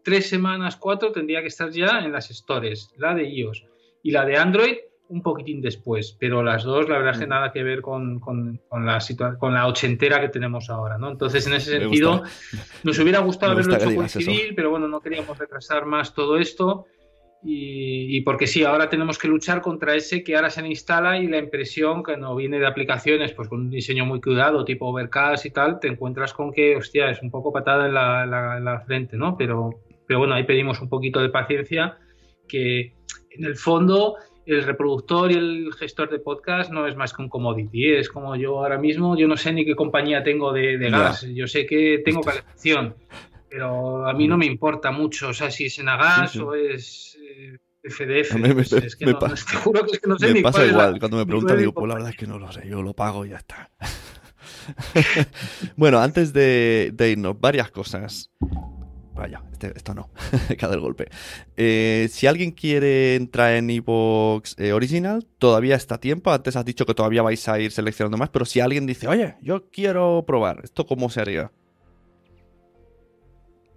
[0.05, 3.64] tres semanas, cuatro, tendría que estar ya en las stores, la de iOS.
[4.03, 4.76] Y la de Android
[5.09, 7.31] un poquitín después, pero las dos, la verdad es que mm.
[7.31, 8.99] nada que ver con, con, la
[9.39, 11.11] con la ochentera que tenemos ahora, ¿no?
[11.11, 12.23] Entonces, en ese sentido,
[12.83, 16.87] nos hubiera gustado haberlo hecho coincidir, pero bueno, no queríamos retrasar más todo esto.
[17.47, 21.37] Y, porque sí, ahora tenemos que luchar contra ese que ahora se instala y la
[21.37, 25.51] impresión que no viene de aplicaciones, pues con un diseño muy cuidado, tipo Overcast y
[25.51, 29.37] tal, te encuentras con que, hostia, es un poco patada en la, la frente, ¿no?
[29.37, 31.99] Pero, pero bueno, ahí pedimos un poquito de paciencia,
[32.49, 32.95] que
[33.33, 37.28] en el fondo el reproductor y el gestor de podcast no es más que un
[37.28, 37.95] commodity.
[37.95, 41.26] Es como yo ahora mismo, yo no sé ni qué compañía tengo de, gas.
[41.34, 42.95] Yo sé que tengo calefacción,
[43.49, 45.28] pero a mí no me importa mucho.
[45.28, 47.18] O sea, si es en gas o es
[47.82, 48.34] FDF.
[48.36, 50.99] Me, pues es que no, te juro que, es que no sé me pasa igual.
[50.99, 52.68] Cuando me preguntan, digo, pues la verdad es que no lo sé.
[52.68, 53.70] Yo lo pago y ya está.
[55.76, 58.30] bueno, antes de, de irnos, varias cosas.
[59.15, 60.11] Vaya, este, esto no,
[60.59, 61.09] cada el golpe.
[61.57, 66.33] Eh, si alguien quiere entrar en Evox eh, Original, todavía está a tiempo.
[66.33, 69.37] Antes has dicho que todavía vais a ir seleccionando más, pero si alguien dice, oye,
[69.41, 71.53] yo quiero probar, ¿esto cómo se haría?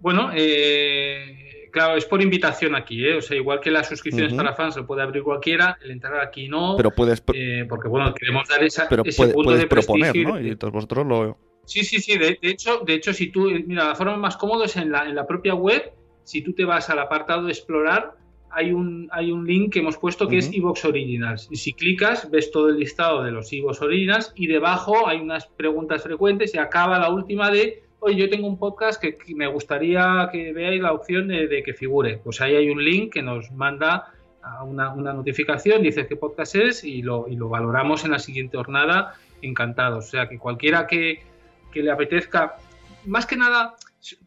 [0.00, 3.16] Bueno, eh, claro, es por invitación aquí, ¿eh?
[3.16, 6.48] O sea, igual que las suscripciones para fans lo puede abrir cualquiera, el entrar aquí
[6.48, 6.76] no.
[6.76, 7.20] Pero puedes.
[7.20, 10.40] porque, bueno, queremos dar esa, pero ese punto de proponer, ¿no?
[10.40, 12.16] Y entonces vosotros lo Sí, sí, sí.
[12.16, 15.14] De, hecho, de hecho, si tú, mira, la forma más cómoda es en la, en
[15.14, 15.92] la propia web.
[16.24, 18.14] Si tú te vas al apartado de explorar,
[18.50, 21.46] hay un, hay un link que hemos puesto que es Evox Originals.
[21.50, 25.46] Y si clicas, ves todo el listado de los Evox Originals y debajo hay unas
[25.46, 30.30] preguntas frecuentes y acaba la última de, oye, yo tengo un podcast que, me gustaría
[30.32, 32.18] que veáis la opción de, que figure.
[32.24, 34.14] Pues ahí hay un link que nos manda
[34.64, 38.56] una, una notificación, dice qué podcast es y lo, y lo valoramos en la siguiente
[38.56, 39.16] jornada.
[39.42, 40.06] Encantados.
[40.06, 41.27] O sea que cualquiera que,
[41.72, 42.56] que le apetezca,
[43.06, 43.76] más que nada,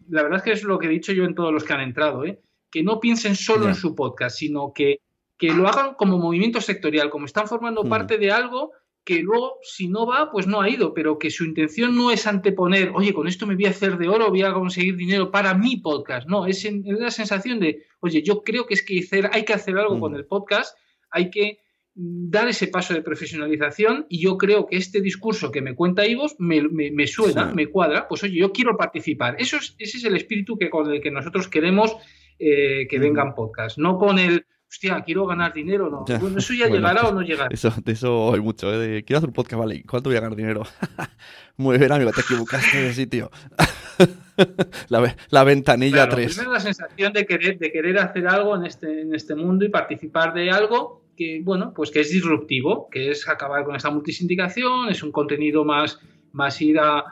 [0.09, 1.81] la verdad es que es lo que he dicho yo en todos los que han
[1.81, 2.39] entrado, ¿eh?
[2.71, 5.01] que no piensen solo en su podcast, sino que,
[5.37, 8.71] que lo hagan como movimiento sectorial, como están formando parte de algo
[9.03, 12.27] que luego, si no va, pues no ha ido, pero que su intención no es
[12.27, 15.55] anteponer, oye, con esto me voy a hacer de oro, voy a conseguir dinero para
[15.55, 16.27] mi podcast.
[16.27, 19.99] No, es, la sensación de, oye, yo creo que es que hay que hacer algo
[19.99, 20.77] con el podcast,
[21.09, 21.59] hay que
[21.93, 26.35] dar ese paso de profesionalización y yo creo que este discurso que me cuenta Ivos
[26.39, 29.35] me, me, suena, me cuadra, pues oye, yo quiero participar.
[29.39, 31.95] Eso es, ese es el espíritu que con el que nosotros queremos
[32.39, 36.05] eh, que vengan podcasts, no con el hostia, quiero ganar dinero, no.
[36.17, 37.53] Bueno, eso ya llegará o no llegará.
[37.53, 39.03] Eso, de eso hay mucho, ¿eh?
[39.03, 40.63] quiero hacer un podcast, vale, ¿cuánto voy a ganar dinero?
[41.57, 43.29] Muy bien, amigo, te equivocaste de sitio.
[44.87, 46.33] la, la, ventanilla 3.
[46.33, 49.69] Primero la sensación de querer, de querer hacer algo en este, en este mundo y
[49.69, 54.89] participar de algo que, bueno, pues que es disruptivo, que es acabar con esta multisindicación,
[54.89, 55.99] es un contenido más,
[56.32, 57.03] más ir a,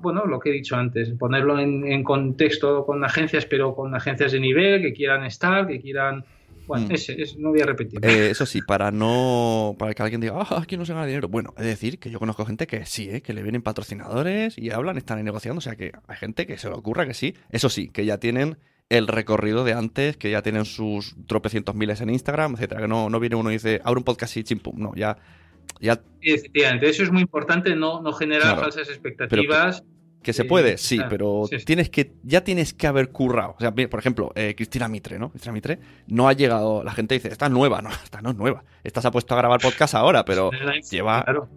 [0.00, 4.30] bueno, lo que he dicho antes, ponerlo en, en contexto con agencias, pero con agencias
[4.30, 6.24] de nivel que quieran estar, que quieran
[6.66, 6.92] bueno, mm.
[6.92, 8.00] ese, no voy a repetir.
[8.04, 9.76] Eh, eso sí, para no.
[9.78, 11.28] Para que alguien diga, ah, aquí no se gana dinero.
[11.28, 13.20] Bueno, es decir, que yo conozco gente que sí, ¿eh?
[13.20, 15.58] que le vienen patrocinadores y hablan, están negociando.
[15.58, 17.34] O sea, que hay gente que se le ocurra que sí.
[17.50, 18.56] Eso sí, que ya tienen
[18.88, 22.82] el recorrido de antes, que ya tienen sus tropecientos miles en Instagram, etcétera.
[22.82, 24.78] Que no, no viene uno y dice, abre un podcast y chimpum.
[24.78, 25.16] No, ya.
[25.80, 26.00] ya...
[26.20, 29.82] Efectivamente, eso es muy importante, no, no generar falsas expectativas.
[30.22, 33.56] Que se puede, sí, pero tienes que, ya tienes que haber currado.
[33.58, 35.28] O sea, por ejemplo, eh, Cristina Mitre, ¿no?
[35.28, 38.36] Cristina Mitre no ha llegado, la gente dice, esta es nueva, no, esta no es
[38.36, 38.64] nueva.
[38.82, 40.50] Esta se ha puesto a grabar podcast ahora, pero
[40.90, 41.24] lleva...
[41.24, 41.50] Claro.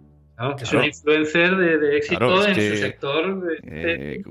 [0.60, 3.58] Es una influencer de, éxito en su sector.
[3.64, 4.22] Eh,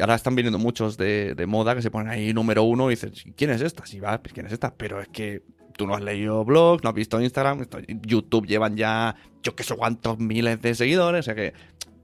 [0.00, 3.50] ahora están viniendo muchos de, moda que se ponen ahí número uno y dices, ¿quién
[3.50, 3.84] es esta?
[3.86, 4.74] Sí, va, pues ¿quién es esta?
[4.74, 5.42] Pero es que
[5.76, 7.66] tú no has leído blogs, no has visto Instagram,
[8.02, 11.52] YouTube llevan ya yo qué sé cuántos miles de seguidores, o sea que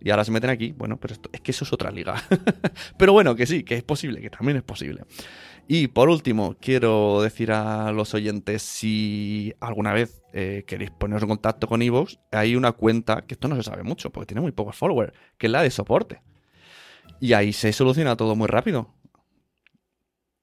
[0.04, 0.72] y ahora se meten aquí.
[0.72, 2.22] Bueno, pero es que eso es otra liga.
[2.98, 5.02] pero bueno, que sí, que es posible, que también es posible.
[5.68, 11.28] Y por último, quiero decir a los oyentes, si alguna vez eh, queréis poneros en
[11.28, 14.52] contacto con Evox, hay una cuenta, que esto no se sabe mucho, porque tiene muy
[14.52, 16.20] pocos followers, que es la de soporte.
[17.20, 18.92] Y ahí se soluciona todo muy rápido.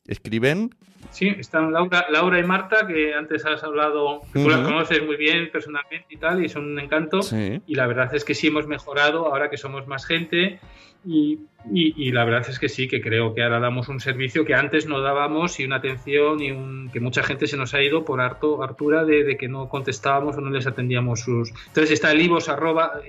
[0.06, 0.76] Escriben
[1.12, 5.50] Sí, están Laura, Laura y Marta, que antes has hablado, tú las conoces muy bien
[5.52, 7.20] personalmente y tal, y son un encanto.
[7.66, 10.60] Y la verdad es que sí hemos mejorado ahora que somos más gente.
[11.06, 11.40] Y,
[11.72, 14.86] y, la verdad es que sí, que creo que ahora damos un servicio que antes
[14.86, 18.20] no dábamos y una atención y un, que mucha gente se nos ha ido por
[18.20, 21.52] harto, hartura de, que no contestábamos o no les atendíamos sus...
[21.68, 23.00] Entonces está el iVoox, arroba,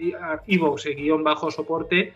[0.46, 2.12] iVoox, guion bajo soporte,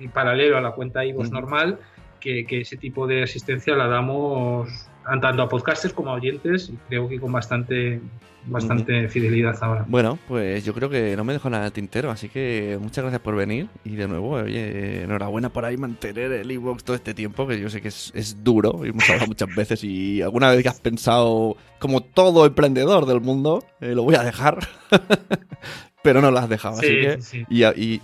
[0.00, 1.78] y paralelo a la cuenta iVoox normal,
[2.18, 4.85] que, que ese tipo de asistencia la damos
[5.20, 8.00] tanto a podcasters como a oyentes, creo que con bastante
[8.46, 9.84] bastante fidelidad ahora.
[9.88, 13.34] Bueno, pues yo creo que no me dejo nada tintero, así que muchas gracias por
[13.36, 17.58] venir y de nuevo, oye, enhorabuena por ahí mantener el e todo este tiempo, que
[17.58, 20.80] yo sé que es, duro, y hemos hablado muchas veces y alguna vez que has
[20.80, 24.58] pensado, como todo emprendedor del mundo, eh, lo voy a dejar,
[26.02, 27.18] pero no lo has dejado, así que...
[27.48, 28.02] Y, y,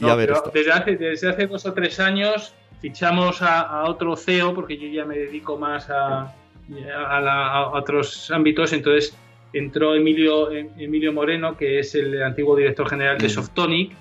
[0.00, 0.50] a ver esto.
[0.54, 5.04] Desde, hace, desde hace dos o tres años fichamos a, otro CEO, porque yo ya
[5.04, 6.34] me dedico más a,
[7.72, 9.16] otros ámbitos, entonces
[9.52, 13.30] entró Emilio, Emilio Moreno, que es el antiguo director general de mm.
[13.30, 13.92] Softonic,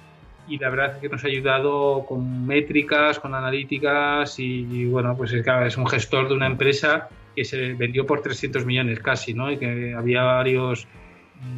[0.47, 5.33] y la verdad es que nos ha ayudado con métricas, con analíticas, y, bueno, pues
[5.33, 9.51] es, es un gestor de una empresa que se vendió por 300 millones casi, ¿no?
[9.51, 10.87] Y que había varios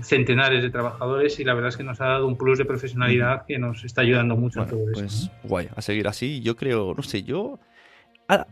[0.01, 3.45] centenares de trabajadores y la verdad es que nos ha dado un plus de profesionalidad
[3.45, 5.31] que nos está ayudando mucho a todo pues, eso.
[5.43, 6.41] Guay, a seguir así.
[6.41, 7.59] Yo creo, no sé, yo.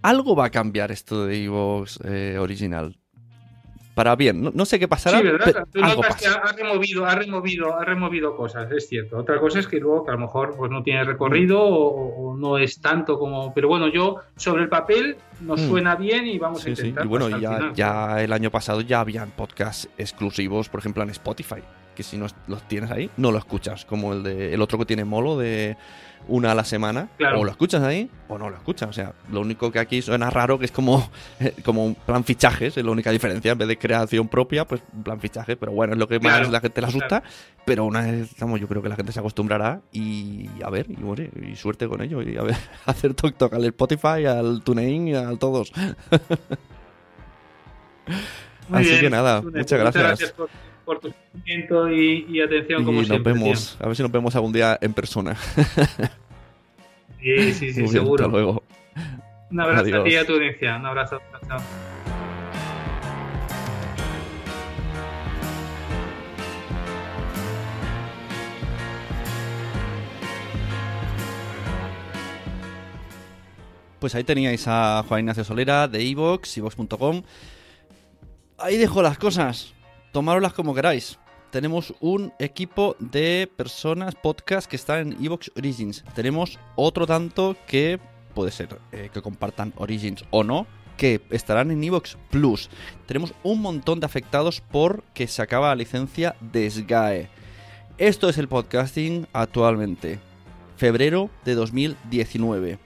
[0.01, 2.97] Algo va a cambiar esto de Evox eh, original
[3.99, 4.49] para bien.
[4.53, 5.17] No, sé qué pasará.
[5.17, 5.67] Sí, ¿verdad?
[6.41, 9.17] ha removido, ha removido, ha removido cosas, es cierto.
[9.17, 12.57] Otra cosa es que luego que a lo mejor pues no tiene recorrido o, no
[12.57, 13.53] es tanto como.
[13.53, 15.67] Pero bueno, yo sobre el papel nos mm.
[15.67, 17.03] suena bien y vamos a intentar.
[17.03, 17.07] Sí.
[17.07, 21.61] Y bueno, ya, ya el año pasado ya habían podcasts exclusivos, por ejemplo, en Spotify.
[21.95, 23.85] Que si no los tienes ahí, no lo escuchas.
[23.85, 25.75] Como el de el otro que tiene Molo de
[26.27, 28.89] una a la semana, o lo escuchas ahí o no lo escuchas.
[28.89, 31.09] O sea, lo único que aquí suena raro que es como,
[31.65, 33.51] como un plan fichajes, es la única diferencia.
[33.51, 35.57] En vez de creación propia, pues un plan fichaje.
[35.57, 37.23] Pero bueno, es lo que más la gente le asusta.
[37.65, 40.95] Pero una vez, estamos, yo creo que la gente se acostumbrará y a ver, y,
[41.51, 42.21] y suerte con ello.
[42.21, 45.71] Y a ver, hacer talk al Spotify, al TuneIn y a todos.
[48.71, 50.35] Así que nada, muchas gracias.
[50.89, 54.75] Por, tu sentimiento y, atención como nos vemos, a ver si nos vemos algún día
[54.81, 55.35] en persona.
[57.21, 58.25] Sí, sí, sí, seguro.
[58.25, 58.63] Hasta luego.
[59.51, 60.77] Un abrazo a ti y a tu audiencia.
[60.77, 61.21] Un abrazo.
[61.47, 61.59] Chao.
[73.99, 77.21] Pues ahí teníais a Juan Ignacio Solera de Evox, evox.com.
[78.57, 79.73] Ahí dejo las cosas.
[80.11, 81.19] Tomároslas como queráis.
[81.51, 86.03] Tenemos un equipo de personas, podcast que está en Evox Origins.
[86.15, 87.99] Tenemos otro tanto que
[88.33, 90.65] puede ser eh, que compartan Origins o no,
[90.97, 92.69] que estarán en Evox Plus.
[93.05, 97.29] Tenemos un montón de afectados porque se acaba la licencia de SGAE.
[97.99, 100.19] Esto es el podcasting actualmente.
[100.75, 102.79] Febrero de 2019.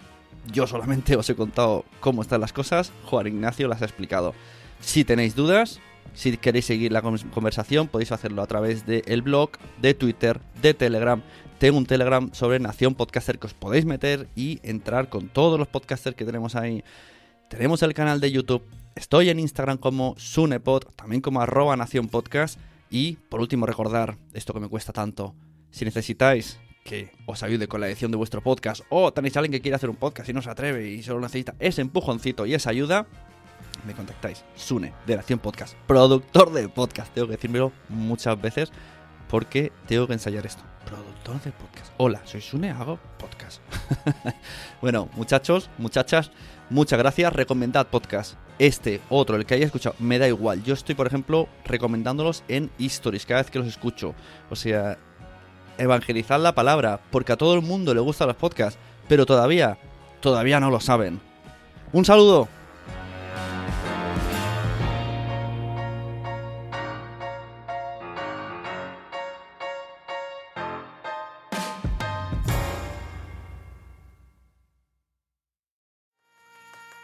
[0.51, 2.91] Yo solamente os he contado cómo están las cosas.
[3.05, 4.33] Juan Ignacio las ha explicado.
[4.81, 5.79] Si tenéis dudas,
[6.13, 9.51] si queréis seguir la conversación, podéis hacerlo a través del blog,
[9.81, 11.21] de Twitter, de Telegram.
[11.59, 15.67] Tengo un Telegram sobre Nación Podcaster que os podéis meter y entrar con todos los
[15.67, 16.83] podcasters que tenemos ahí
[17.53, 18.63] tenemos el canal de YouTube.
[18.95, 22.59] Estoy en Instagram como Sunepod, también como arroba Nación Podcast.
[22.89, 25.35] Y por último, recordar esto que me cuesta tanto.
[25.69, 29.51] Si necesitáis que os ayude con la edición de vuestro podcast o tenéis a alguien
[29.51, 32.55] que quiere hacer un podcast y no se atreve y solo necesita ese empujoncito y
[32.55, 33.05] esa ayuda,
[33.85, 34.43] me contactáis.
[34.55, 37.13] Sune, de Nación Podcast, productor de podcast.
[37.13, 38.71] Tengo que decírmelo muchas veces
[39.27, 40.63] porque tengo que ensayar esto.
[40.85, 41.91] Productor de podcast.
[41.97, 43.61] Hola, soy Sune, hago podcast.
[44.81, 46.31] bueno, muchachos, muchachas.
[46.69, 48.35] Muchas gracias, recomendad podcast.
[48.59, 50.63] Este, otro, el que haya escuchado, me da igual.
[50.63, 54.13] Yo estoy, por ejemplo, recomendándolos en Stories cada vez que los escucho.
[54.49, 54.97] O sea,
[55.77, 59.77] evangelizad la palabra, porque a todo el mundo le gustan los podcasts, pero todavía,
[60.21, 61.19] todavía no lo saben.
[61.91, 62.47] Un saludo.